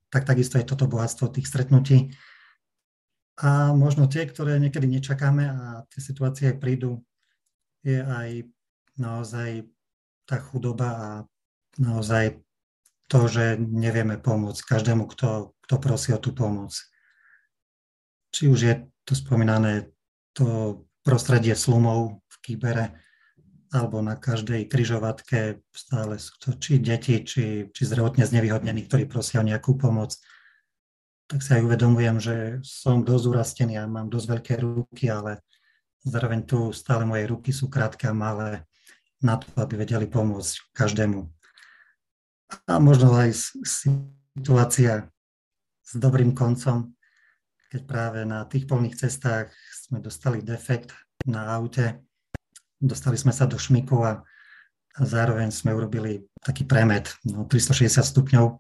tak 0.10 0.24
takisto 0.24 0.58
je 0.58 0.67
toto 0.67 0.88
bohatstvo 0.88 1.28
tých 1.32 1.48
stretnutí. 1.48 2.15
A 3.38 3.70
možno 3.76 4.10
tie, 4.10 4.26
ktoré 4.26 4.58
niekedy 4.58 4.89
nečakáme 4.89 5.46
a 5.46 5.86
tie 5.93 6.02
situácie 6.02 6.58
prídu, 6.58 7.06
je 7.86 8.02
aj 8.02 8.50
naozaj 8.97 9.65
tá 10.27 10.38
chudoba 10.41 10.89
a 10.91 11.10
naozaj 11.79 12.41
to, 13.07 13.31
že 13.31 13.55
nevieme 13.57 14.19
pomôcť 14.19 14.62
každému, 14.67 15.07
kto, 15.07 15.55
kto 15.63 15.75
prosí 15.79 16.12
o 16.12 16.19
tú 16.19 16.36
pomoc. 16.36 16.75
Či 18.36 18.51
už 18.51 18.60
je 18.60 18.75
to 19.07 19.15
spomínané 19.15 19.88
to 20.36 20.83
prostredie 21.07 21.55
slumov 21.55 22.19
v 22.27 22.36
Kýbere, 22.43 22.99
alebo 23.71 24.03
na 24.03 24.19
každej 24.19 24.67
kryžovatke 24.67 25.63
stále 25.71 26.19
sú 26.19 26.36
to 26.39 26.49
či 26.60 26.79
deti, 26.83 27.23
či, 27.23 27.71
či 27.71 27.81
zdravotne 27.88 28.27
znevýhodnení, 28.27 28.88
ktorí 28.88 29.07
prosia 29.07 29.39
o 29.39 29.47
nejakú 29.47 29.79
pomoc. 29.79 30.15
Tak 31.27 31.43
sa 31.43 31.60
aj 31.60 31.67
uvedomujem, 31.67 32.17
že 32.19 32.36
som 32.63 33.03
dosť 33.03 33.25
urastený 33.27 33.75
a 33.79 33.88
mám 33.88 34.07
dosť 34.07 34.27
veľké 34.27 34.53
ruky, 34.63 35.12
ale 35.12 35.43
zároveň 36.03 36.47
tu 36.47 36.71
stále 36.71 37.03
moje 37.03 37.27
ruky 37.27 37.51
sú 37.51 37.67
krátke 37.67 38.07
a 38.07 38.15
malé 38.15 38.63
na 39.23 39.41
to, 39.41 39.47
aby 39.58 39.80
vedeli 39.82 40.06
pomôcť 40.06 40.73
každému. 40.77 41.25
A 42.69 42.73
možno 42.80 43.12
aj 43.17 43.34
situácia 43.65 45.10
s 45.84 45.91
dobrým 45.95 46.32
koncom, 46.32 46.93
keď 47.67 47.82
práve 47.84 48.19
na 48.23 48.47
tých 48.47 48.63
polných 48.63 48.95
cestách 48.95 49.51
sme 49.73 49.99
dostali 49.99 50.39
defekt 50.39 50.95
na 51.27 51.51
aute, 51.56 51.99
dostali 52.80 53.19
sme 53.19 53.36
sa 53.36 53.49
do 53.49 53.60
šmiku 53.60 53.97
a, 54.06 54.23
zároveň 54.97 55.53
sme 55.53 55.77
urobili 55.77 56.25
taký 56.41 56.65
premet 56.65 57.13
no, 57.21 57.45
360 57.45 58.01
stupňov. 58.01 58.58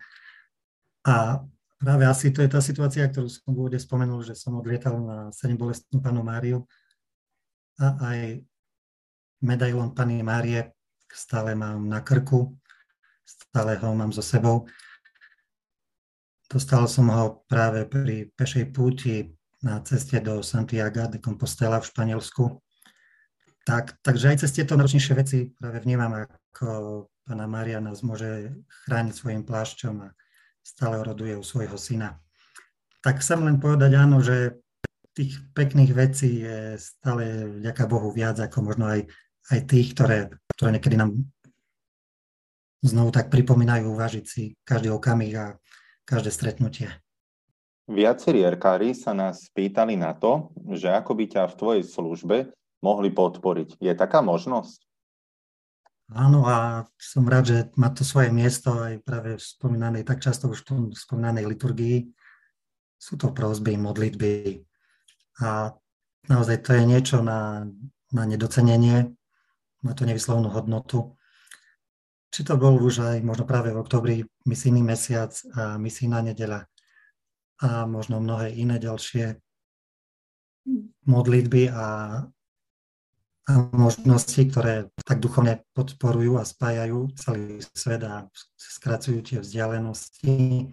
A 1.09 1.41
práve 1.81 2.03
asi 2.05 2.29
to 2.29 2.45
je 2.45 2.49
tá 2.51 2.61
situácia, 2.61 3.09
ktorú 3.09 3.25
som 3.25 3.49
v 3.49 3.65
úvode 3.65 3.79
spomenul, 3.81 4.21
že 4.21 4.37
som 4.37 4.53
odlietal 4.53 5.01
na 5.01 5.33
7 5.33 5.57
bolestnú 5.57 5.97
panu 5.97 6.21
Máriu 6.21 6.61
a 7.81 7.97
aj 8.05 8.45
medailon 9.41 9.93
pani 9.93 10.23
Márie 10.23 10.77
stále 11.17 11.55
mám 11.55 11.89
na 11.89 12.01
krku, 12.01 12.57
stále 13.25 13.75
ho 13.81 13.95
mám 13.95 14.13
so 14.13 14.21
sebou. 14.21 14.69
Dostal 16.47 16.87
som 16.87 17.11
ho 17.11 17.43
práve 17.49 17.83
pri 17.89 18.31
pešej 18.31 18.71
púti 18.71 19.35
na 19.65 19.81
ceste 19.83 20.21
do 20.21 20.39
Santiago 20.45 21.09
de 21.09 21.19
Compostela 21.19 21.81
v 21.81 21.89
Španielsku. 21.89 22.61
Tak, 23.67 23.99
takže 23.99 24.31
aj 24.31 24.37
cez 24.47 24.51
tieto 24.55 24.79
náročnejšie 24.79 25.13
veci 25.17 25.39
práve 25.51 25.83
vnímam, 25.83 26.23
ako 26.23 27.11
pána 27.27 27.51
Mária 27.51 27.83
nás 27.83 27.99
môže 27.99 28.55
chrániť 28.87 29.11
svojim 29.11 29.43
plášťom 29.43 30.07
a 30.07 30.15
stále 30.63 30.95
oroduje 31.03 31.35
u 31.35 31.43
svojho 31.43 31.75
syna. 31.75 32.15
Tak 33.03 33.19
chcem 33.19 33.43
len 33.43 33.59
povedať 33.59 33.91
áno, 33.99 34.23
že 34.23 34.55
tých 35.11 35.35
pekných 35.51 35.91
vecí 35.91 36.45
je 36.45 36.79
stále 36.79 37.49
vďaka 37.59 37.83
Bohu 37.89 38.13
viac 38.13 38.39
ako 38.39 38.71
možno 38.71 38.87
aj, 38.87 39.09
aj 39.51 39.59
tých, 39.67 39.95
ktoré, 39.95 40.31
ktoré 40.55 40.75
niekedy 40.75 40.99
nám 40.99 41.15
znovu 42.83 43.09
tak 43.09 43.33
pripomínajú 43.33 43.89
uvažiť 43.89 44.25
si 44.25 44.53
každý 44.61 44.93
okamih 44.93 45.33
a 45.37 45.45
každé 46.07 46.29
stretnutie. 46.31 46.87
Viacerí 47.87 48.43
erkári 48.43 48.91
sa 48.91 49.15
nás 49.15 49.47
pýtali 49.55 49.95
na 49.95 50.11
to, 50.11 50.51
že 50.75 50.91
ako 50.91 51.15
by 51.15 51.25
ťa 51.31 51.43
v 51.47 51.57
tvojej 51.57 51.83
službe 51.87 52.37
mohli 52.83 53.09
podporiť. 53.09 53.79
Je 53.79 53.93
taká 53.95 54.19
možnosť? 54.19 54.83
Áno 56.11 56.47
a 56.47 56.87
som 56.95 57.27
rád, 57.27 57.45
že 57.51 57.57
má 57.75 57.91
to 57.91 58.07
svoje 58.07 58.31
miesto 58.31 58.71
aj 58.75 59.03
práve 59.03 59.35
v 59.35 59.43
spomínanej, 59.43 60.07
tak 60.07 60.23
často 60.23 60.47
už 60.47 60.63
v 60.63 60.95
spomínanej 60.95 61.47
liturgii. 61.47 62.07
Sú 62.95 63.19
to 63.19 63.35
prosby, 63.35 63.75
modlitby 63.75 64.63
a 65.43 65.75
naozaj 66.31 66.63
to 66.63 66.71
je 66.73 66.83
niečo 66.87 67.21
na, 67.21 67.67
na 68.09 68.23
nedocenenie, 68.25 69.13
má 69.83 69.91
to 69.93 70.05
nevyslovnú 70.05 70.49
hodnotu. 70.49 71.17
Či 72.33 72.43
to 72.43 72.59
bol 72.59 72.77
už 72.77 73.03
aj 73.03 73.17
možno 73.23 73.47
práve 73.47 73.71
v 73.71 73.81
oktobri 73.81 74.15
misijný 74.45 74.83
mesiac 74.83 75.31
a 75.55 75.79
misijná 75.79 76.21
nedeľa 76.21 76.67
a 77.57 77.89
možno 77.89 78.21
mnohé 78.21 78.53
iné 78.53 78.77
ďalšie 78.77 79.41
modlitby 81.07 81.73
a 81.73 81.85
a 83.47 83.71
možnosti, 83.71 84.43
ktoré 84.43 84.91
tak 85.07 85.23
duchovne 85.23 85.63
podporujú 85.71 86.35
a 86.35 86.43
spájajú 86.43 87.15
celý 87.15 87.63
svet 87.71 88.03
a 88.03 88.27
skracujú 88.59 89.23
tie 89.23 89.39
vzdialenosti. 89.39 90.67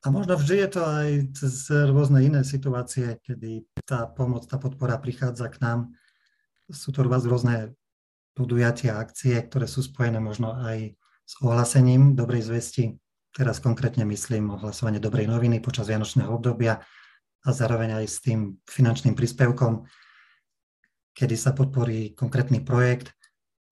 A 0.00 0.06
možno 0.08 0.40
vždy 0.40 0.64
je 0.64 0.70
to 0.72 0.80
aj 0.80 1.08
cez 1.36 1.68
rôzne 1.68 2.24
iné 2.24 2.40
situácie, 2.40 3.20
kedy 3.20 3.68
tá 3.84 4.08
pomoc, 4.08 4.48
tá 4.48 4.56
podpora 4.56 4.96
prichádza 4.96 5.52
k 5.52 5.60
nám. 5.60 5.92
Sú 6.70 6.94
to 6.94 7.02
rôzne 7.04 7.74
podujatia, 8.34 8.96
akcie, 8.96 9.36
ktoré 9.42 9.66
sú 9.66 9.82
spojené 9.82 10.22
možno 10.22 10.54
aj 10.54 10.94
s 11.26 11.32
ohlasením 11.42 12.14
dobrej 12.14 12.46
zvesti. 12.46 12.96
Teraz 13.30 13.62
konkrétne 13.62 14.02
myslím 14.06 14.50
ohlasovanie 14.50 14.98
dobrej 14.98 15.30
noviny 15.30 15.62
počas 15.62 15.86
Vianočného 15.86 16.30
obdobia 16.30 16.82
a 17.46 17.48
zároveň 17.54 18.02
aj 18.02 18.06
s 18.10 18.18
tým 18.22 18.58
finančným 18.66 19.14
príspevkom, 19.14 19.86
kedy 21.14 21.34
sa 21.38 21.54
podporí 21.54 22.12
konkrétny 22.18 22.62
projekt 22.66 23.14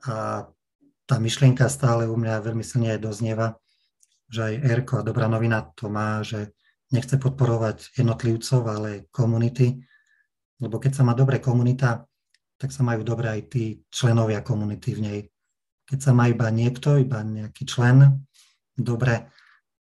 a 0.07 0.47
tá 1.09 1.17
myšlienka 1.17 1.67
stále 1.67 2.07
u 2.07 2.15
mňa 2.15 2.45
veľmi 2.45 2.63
silne 2.63 2.95
doznieva, 3.01 3.59
že 4.29 4.53
aj 4.53 4.55
Erko 4.63 4.95
a 5.01 5.07
Dobrá 5.07 5.27
novina 5.27 5.65
to 5.75 5.89
má, 5.89 6.21
že 6.21 6.53
nechce 6.93 7.17
podporovať 7.17 7.97
jednotlivcov, 7.97 8.61
ale 8.69 8.91
komunity, 9.13 9.81
lebo 10.61 10.77
keď 10.81 11.01
sa 11.01 11.03
má 11.05 11.13
dobre 11.13 11.41
komunita, 11.41 12.08
tak 12.59 12.75
sa 12.75 12.83
majú 12.83 13.07
dobre 13.07 13.31
aj 13.31 13.41
tí 13.55 13.65
členovia 13.89 14.43
komunity 14.43 14.99
v 14.99 15.01
nej. 15.01 15.21
Keď 15.89 15.99
sa 16.03 16.13
má 16.13 16.27
iba 16.29 16.51
niekto, 16.51 16.99
iba 16.99 17.23
nejaký 17.23 17.65
člen, 17.65 18.27
dobre, 18.75 19.31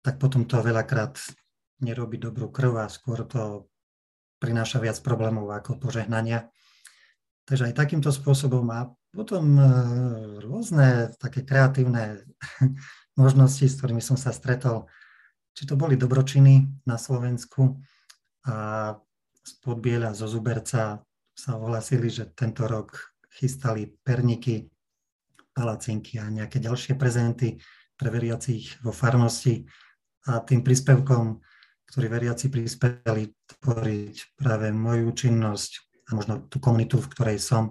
tak 0.00 0.16
potom 0.22 0.46
to 0.46 0.62
veľakrát 0.62 1.18
nerobí 1.82 2.16
dobrú 2.16 2.48
krv 2.48 2.86
a 2.86 2.86
skôr 2.88 3.26
to 3.26 3.66
prináša 4.38 4.78
viac 4.78 4.98
problémov 5.02 5.50
ako 5.50 5.76
požehnania. 5.82 6.48
Takže 7.44 7.72
aj 7.72 7.74
takýmto 7.74 8.14
spôsobom 8.14 8.64
a 8.70 8.94
potom 9.10 9.58
e, 9.58 9.64
rôzne 10.44 11.10
také 11.18 11.42
kreatívne 11.42 12.22
možnosti, 13.20 13.66
s 13.66 13.76
ktorými 13.82 14.00
som 14.04 14.14
sa 14.14 14.30
stretol, 14.30 14.86
či 15.58 15.66
to 15.66 15.74
boli 15.74 15.98
dobročiny 15.98 16.86
na 16.86 16.94
Slovensku 16.94 17.82
a 18.46 18.94
z 19.42 19.52
Podbiela, 19.64 20.12
zo 20.14 20.28
Zuberca 20.28 21.02
sa 21.38 21.54
ohlasili, 21.54 22.10
že 22.10 22.34
tento 22.34 22.66
rok 22.66 23.14
chystali 23.30 23.86
perniky, 24.02 24.66
palacinky 25.54 26.18
a 26.18 26.26
nejaké 26.26 26.58
ďalšie 26.58 26.98
prezenty 26.98 27.62
pre 27.94 28.10
veriacich 28.10 28.82
vo 28.82 28.90
farnosti 28.90 29.62
a 30.26 30.42
tým 30.42 30.66
príspevkom, 30.66 31.38
ktorý 31.94 32.06
veriaci 32.10 32.50
prispeli 32.50 33.30
tvoriť 33.62 34.34
práve 34.34 34.74
moju 34.74 35.14
činnosť 35.14 35.70
a 36.10 36.18
možno 36.18 36.42
tú 36.50 36.58
komunitu, 36.58 36.98
v 36.98 37.10
ktorej 37.14 37.38
som, 37.38 37.70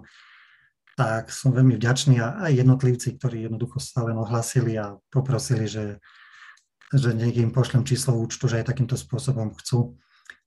tak 0.96 1.28
som 1.28 1.52
veľmi 1.52 1.76
vďačný 1.76 2.18
a 2.24 2.48
aj 2.48 2.58
jednotlivci, 2.64 3.20
ktorí 3.20 3.46
jednoducho 3.46 3.78
sa 3.78 4.02
len 4.08 4.16
ohlasili 4.18 4.80
a 4.80 4.96
poprosili, 5.12 5.68
že, 5.68 6.00
že 6.90 7.14
nech 7.14 7.36
im 7.36 7.52
pošlem 7.52 7.84
číslo 7.84 8.16
účtu, 8.16 8.48
že 8.48 8.64
aj 8.64 8.74
takýmto 8.74 8.98
spôsobom 8.98 9.54
chcú. 9.60 9.94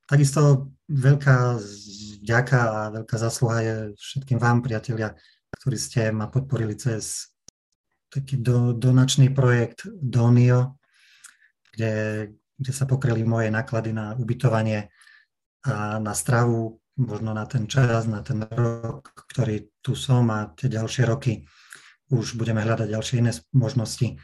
Takisto 0.09 0.73
veľká 0.91 1.55
vďaka 2.21 2.57
a 2.61 2.79
veľká 3.01 3.17
zasluha 3.17 3.57
je 3.65 3.75
všetkým 3.97 4.37
vám, 4.37 4.61
priatelia, 4.61 5.17
ktorí 5.57 5.77
ste 5.77 6.13
ma 6.13 6.29
podporili 6.29 6.77
cez 6.77 7.33
taký 8.13 8.37
do, 8.37 8.77
donačný 8.77 9.33
projekt 9.33 9.89
Donio, 9.89 10.77
kde, 11.73 11.93
kde 12.55 12.71
sa 12.71 12.85
pokryli 12.85 13.25
moje 13.25 13.49
náklady 13.49 13.91
na 13.91 14.13
ubytovanie 14.15 14.93
a 15.65 15.97
na 15.97 16.13
stravu 16.13 16.81
možno 16.99 17.33
na 17.33 17.47
ten 17.49 17.65
čas, 17.65 18.05
na 18.05 18.21
ten 18.21 18.45
rok, 18.45 19.15
ktorý 19.15 19.71
tu 19.81 19.97
som 19.97 20.29
a 20.29 20.51
tie 20.53 20.69
ďalšie 20.69 21.07
roky 21.07 21.41
už 22.11 22.35
budeme 22.35 22.59
hľadať 22.59 22.91
ďalšie 22.91 23.15
iné 23.23 23.31
možnosti. 23.55 24.19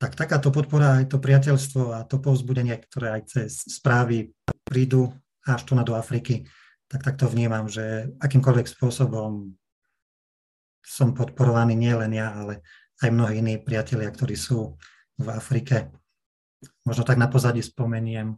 Tak 0.00 0.18
takáto 0.18 0.50
podpora, 0.50 0.98
aj 0.98 1.14
to 1.14 1.22
priateľstvo 1.22 1.94
a 1.94 2.02
to 2.02 2.18
povzbudenie, 2.18 2.74
ktoré 2.90 3.20
aj 3.20 3.22
cez 3.30 3.50
správy 3.62 4.34
prídu 4.66 5.14
až 5.46 5.62
tu 5.62 5.78
na 5.78 5.86
do 5.86 5.94
Afriky, 5.94 6.48
tak 6.90 7.06
takto 7.06 7.30
vnímam, 7.30 7.70
že 7.70 8.10
akýmkoľvek 8.18 8.66
spôsobom 8.66 9.54
som 10.82 11.14
podporovaný 11.14 11.78
nielen 11.78 12.10
ja, 12.10 12.34
ale 12.34 12.66
aj 12.98 13.14
mnohí 13.14 13.38
iní 13.38 13.62
priatelia, 13.62 14.10
ktorí 14.10 14.34
sú 14.34 14.74
v 15.14 15.28
Afrike. 15.30 15.94
Možno 16.82 17.06
tak 17.06 17.16
na 17.16 17.30
pozadí 17.30 17.62
spomeniem 17.62 18.34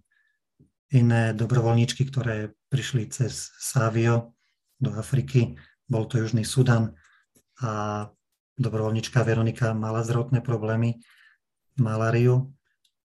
iné 0.92 1.32
dobrovoľníčky, 1.32 2.04
ktoré 2.12 2.52
prišli 2.68 3.08
cez 3.08 3.56
Savio 3.56 4.36
do 4.76 4.92
Afriky. 4.92 5.56
Bol 5.88 6.04
to 6.04 6.20
Južný 6.20 6.44
Sudan 6.44 6.92
a 7.64 8.04
dobrovoľníčka 8.60 9.24
Veronika 9.24 9.72
mala 9.72 10.04
zdravotné 10.04 10.44
problémy, 10.44 11.00
maláriu 11.80 12.52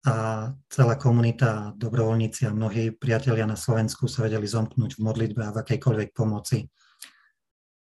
a 0.07 0.47
celá 0.71 0.95
komunita, 0.95 1.75
dobrovoľníci 1.75 2.47
a 2.47 2.55
mnohí 2.55 2.95
priatelia 2.95 3.43
na 3.43 3.59
Slovensku 3.59 4.07
sa 4.07 4.23
vedeli 4.23 4.47
zomknúť 4.47 4.95
v 4.95 5.03
modlitbe 5.03 5.41
a 5.43 5.51
v 5.51 5.59
akejkoľvek 5.59 6.09
pomoci. 6.15 6.71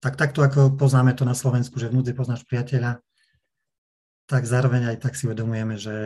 Tak 0.01 0.17
takto, 0.17 0.41
ako 0.41 0.77
poznáme 0.81 1.13
to 1.13 1.29
na 1.29 1.37
Slovensku, 1.37 1.77
že 1.77 1.93
v 1.93 2.01
núdzi 2.01 2.17
poznáš 2.17 2.49
priateľa, 2.49 3.05
tak 4.27 4.43
zároveň 4.49 4.97
aj 4.97 4.97
tak 5.05 5.13
si 5.13 5.29
uvedomujeme, 5.29 5.77
že 5.77 5.97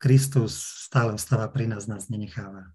Kristus 0.00 0.56
stále 0.88 1.12
ostáva 1.12 1.46
pri 1.52 1.68
nás, 1.68 1.84
nás 1.86 2.08
nenecháva 2.08 2.72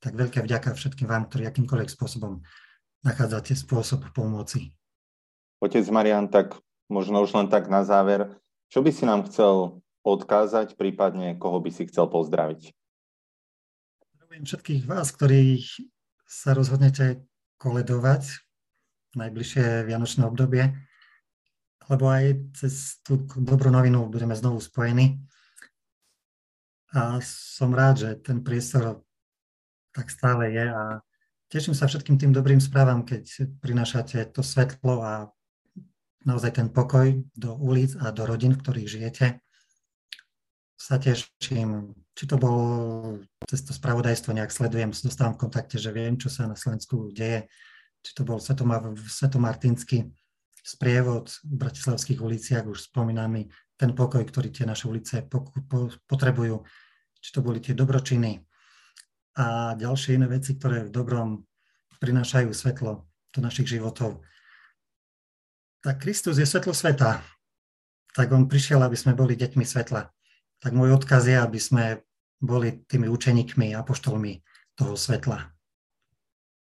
tak 0.00 0.14
veľká 0.14 0.44
vďaka 0.44 0.76
všetkým 0.76 1.08
vám, 1.08 1.26
ktorí 1.26 1.50
akýmkoľvek 1.50 1.90
spôsobom 1.90 2.44
nachádzate 3.02 3.58
spôsob 3.58 4.06
pomoci. 4.12 4.70
Otec 5.58 5.82
Marian, 5.88 6.28
tak 6.28 6.54
možno 6.86 7.24
už 7.24 7.34
len 7.34 7.48
tak 7.48 7.66
na 7.66 7.82
záver, 7.82 8.28
čo 8.68 8.86
by 8.86 8.90
si 8.92 9.02
nám 9.02 9.24
chcel 9.26 9.80
odkázať, 10.06 10.78
prípadne 10.78 11.34
koho 11.34 11.58
by 11.58 11.74
si 11.74 11.90
chcel 11.90 12.06
pozdraviť? 12.06 12.70
Zdravím 14.14 14.44
všetkých 14.46 14.84
vás, 14.86 15.10
ktorí 15.10 15.66
sa 16.30 16.54
rozhodnete 16.54 17.26
koledovať 17.58 18.46
najbližšie 19.18 19.88
vianočné 19.88 20.22
obdobie, 20.28 20.76
lebo 21.88 22.04
aj 22.06 22.54
cez 22.54 23.00
tú 23.02 23.18
dobrú 23.24 23.72
novinu 23.72 24.06
budeme 24.06 24.36
znovu 24.36 24.62
spojení. 24.62 25.18
A 26.94 27.18
som 27.24 27.74
rád, 27.74 28.06
že 28.06 28.10
ten 28.20 28.44
priestor 28.44 29.02
tak 29.96 30.12
stále 30.12 30.52
je 30.52 30.66
a 30.68 31.00
teším 31.48 31.72
sa 31.72 31.88
všetkým 31.88 32.20
tým 32.20 32.32
dobrým 32.36 32.60
správam, 32.60 33.02
keď 33.02 33.48
prinášate 33.64 34.28
to 34.30 34.44
svetlo 34.44 35.00
a 35.00 35.12
naozaj 36.26 36.58
ten 36.60 36.68
pokoj 36.68 37.16
do 37.32 37.56
ulic 37.56 37.96
a 38.02 38.12
do 38.12 38.26
rodín, 38.26 38.52
v 38.52 38.60
ktorých 38.60 38.90
žijete. 38.90 39.26
Sa 40.76 41.00
teším, 41.00 41.96
či 42.12 42.24
to 42.28 42.36
bolo 42.36 42.64
cez 43.48 43.64
to 43.64 43.72
spravodajstvo, 43.72 44.36
nejak 44.36 44.52
sledujem, 44.52 44.92
dostávam 44.92 45.34
v 45.34 45.48
kontakte, 45.48 45.80
že 45.80 45.88
viem, 45.90 46.20
čo 46.20 46.28
sa 46.28 46.44
na 46.44 46.54
Slovensku 46.54 47.10
deje, 47.16 47.48
či 48.04 48.10
to 48.12 48.28
bol 48.28 48.36
Svetomar, 48.36 48.92
Svetomartinský 48.94 50.12
sprievod 50.60 51.32
v 51.42 51.54
bratislavských 51.64 52.20
uliciach, 52.20 52.68
už 52.68 52.92
spomínaný 52.92 53.48
ten 53.80 53.96
pokoj, 53.96 54.20
ktorý 54.20 54.52
tie 54.52 54.68
naše 54.68 54.84
ulice 54.86 55.24
potrebujú, 56.04 56.60
či 57.24 57.30
to 57.32 57.40
boli 57.40 57.58
tie 57.58 57.72
dobročiny, 57.72 58.44
a 59.36 59.76
ďalšie 59.76 60.16
iné 60.16 60.26
veci, 60.32 60.56
ktoré 60.56 60.88
v 60.88 60.94
dobrom 60.94 61.44
prinášajú 62.00 62.48
svetlo 62.56 63.04
do 63.04 63.40
našich 63.44 63.68
životov. 63.68 64.24
Tak 65.84 66.00
Kristus 66.00 66.40
je 66.40 66.48
svetlo 66.48 66.72
sveta. 66.72 67.20
Tak 68.16 68.32
on 68.32 68.48
prišiel, 68.48 68.80
aby 68.80 68.96
sme 68.96 69.12
boli 69.12 69.36
deťmi 69.36 69.60
svetla. 69.60 70.08
Tak 70.60 70.72
môj 70.72 70.96
odkaz 70.96 71.28
je, 71.28 71.36
aby 71.36 71.60
sme 71.60 71.84
boli 72.40 72.84
tými 72.88 73.08
učeníkmi, 73.08 73.72
apoštolmi 73.76 74.40
toho 74.76 74.94
svetla. 74.96 75.52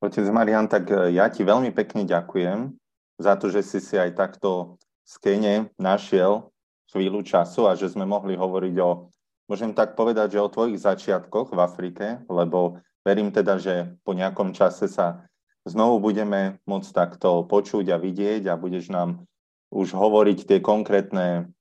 Otec 0.05 0.29
Marian, 0.29 0.69
tak 0.69 0.93
e, 0.93 1.17
ja 1.17 1.33
ti 1.33 1.41
veľmi 1.41 1.73
pekne 1.73 2.05
ďakujem 2.05 2.77
za 3.17 3.33
to, 3.41 3.49
že 3.49 3.65
si 3.65 3.81
si 3.81 3.97
aj 3.97 4.13
takto 4.13 4.77
z 5.09 5.15
Kene 5.25 5.55
našiel 5.81 6.53
chvíľu 6.93 7.25
času 7.25 7.69
a 7.69 7.73
že 7.73 7.89
sme 7.89 8.05
mohli 8.05 8.37
hovoriť 8.37 8.77
o 8.85 9.09
Môžem 9.47 9.79
tak 9.79 9.95
povedať, 9.95 10.35
že 10.35 10.43
o 10.43 10.51
tvojich 10.51 10.83
začiatkoch 10.83 11.55
v 11.55 11.61
Afrike, 11.63 12.07
lebo 12.27 12.83
verím 13.07 13.31
teda, 13.31 13.63
že 13.63 13.95
po 14.03 14.11
nejakom 14.11 14.51
čase 14.51 14.91
sa 14.91 15.23
znovu 15.63 16.03
budeme 16.03 16.59
môcť 16.67 16.91
takto 16.91 17.47
počuť 17.47 17.95
a 17.95 17.97
vidieť 18.03 18.51
a 18.51 18.59
budeš 18.59 18.91
nám 18.91 19.23
už 19.71 19.95
hovoriť 19.95 20.51
tie 20.51 20.59
konkrétne 20.59 21.55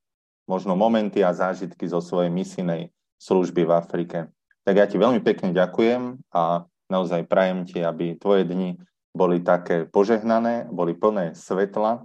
možno 0.46 0.78
momenty 0.78 1.26
a 1.26 1.34
zážitky 1.34 1.90
zo 1.90 2.02
svojej 2.02 2.30
misijnej 2.30 2.94
služby 3.18 3.66
v 3.66 3.72
Afrike. 3.74 4.18
Tak 4.66 4.76
ja 4.78 4.86
ti 4.86 4.98
veľmi 4.98 5.22
pekne 5.22 5.54
ďakujem 5.54 6.22
a 6.34 6.66
naozaj 6.90 7.30
prajem 7.30 7.66
ti, 7.66 7.82
aby 7.82 8.18
tvoje 8.18 8.46
dni 8.46 8.78
boli 9.16 9.42
také 9.42 9.86
požehnané, 9.86 10.70
boli 10.70 10.94
plné 10.94 11.34
svetla 11.34 12.04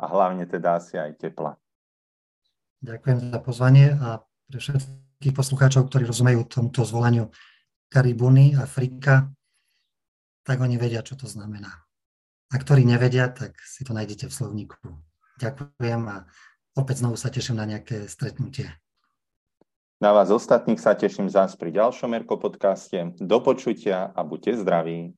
a 0.00 0.04
hlavne 0.08 0.48
teda 0.48 0.80
asi 0.80 0.96
aj 0.96 1.20
tepla. 1.20 1.60
Ďakujem 2.80 3.18
za 3.28 3.40
pozvanie 3.44 3.92
a 3.92 4.24
pre 4.48 4.58
všetkých 4.58 5.36
poslucháčov, 5.36 5.86
ktorí 5.92 6.08
rozumejú 6.08 6.48
tomuto 6.48 6.80
zvolaniu 6.82 7.28
Karibuny, 7.92 8.56
Afrika, 8.56 9.28
tak 10.46 10.62
oni 10.64 10.80
vedia, 10.80 11.04
čo 11.04 11.18
to 11.18 11.28
znamená. 11.28 11.70
A 12.50 12.54
ktorí 12.56 12.82
nevedia, 12.82 13.28
tak 13.30 13.54
si 13.62 13.84
to 13.84 13.92
nájdete 13.92 14.26
v 14.26 14.34
slovníku. 14.34 14.78
Ďakujem 15.38 16.02
a 16.08 16.24
opäť 16.78 17.02
znovu 17.02 17.16
sa 17.18 17.32
teším 17.32 17.58
na 17.58 17.66
nejaké 17.66 18.06
stretnutie. 18.06 18.70
Na 20.00 20.16
vás 20.16 20.32
ostatných 20.32 20.80
sa 20.80 20.96
teším 20.96 21.28
zás 21.28 21.52
pri 21.60 21.76
ďalšom 21.76 22.16
Erko 22.16 22.40
podcaste. 22.40 23.12
Do 23.20 23.38
počutia 23.44 24.08
a 24.16 24.20
buďte 24.24 24.64
zdraví. 24.64 25.12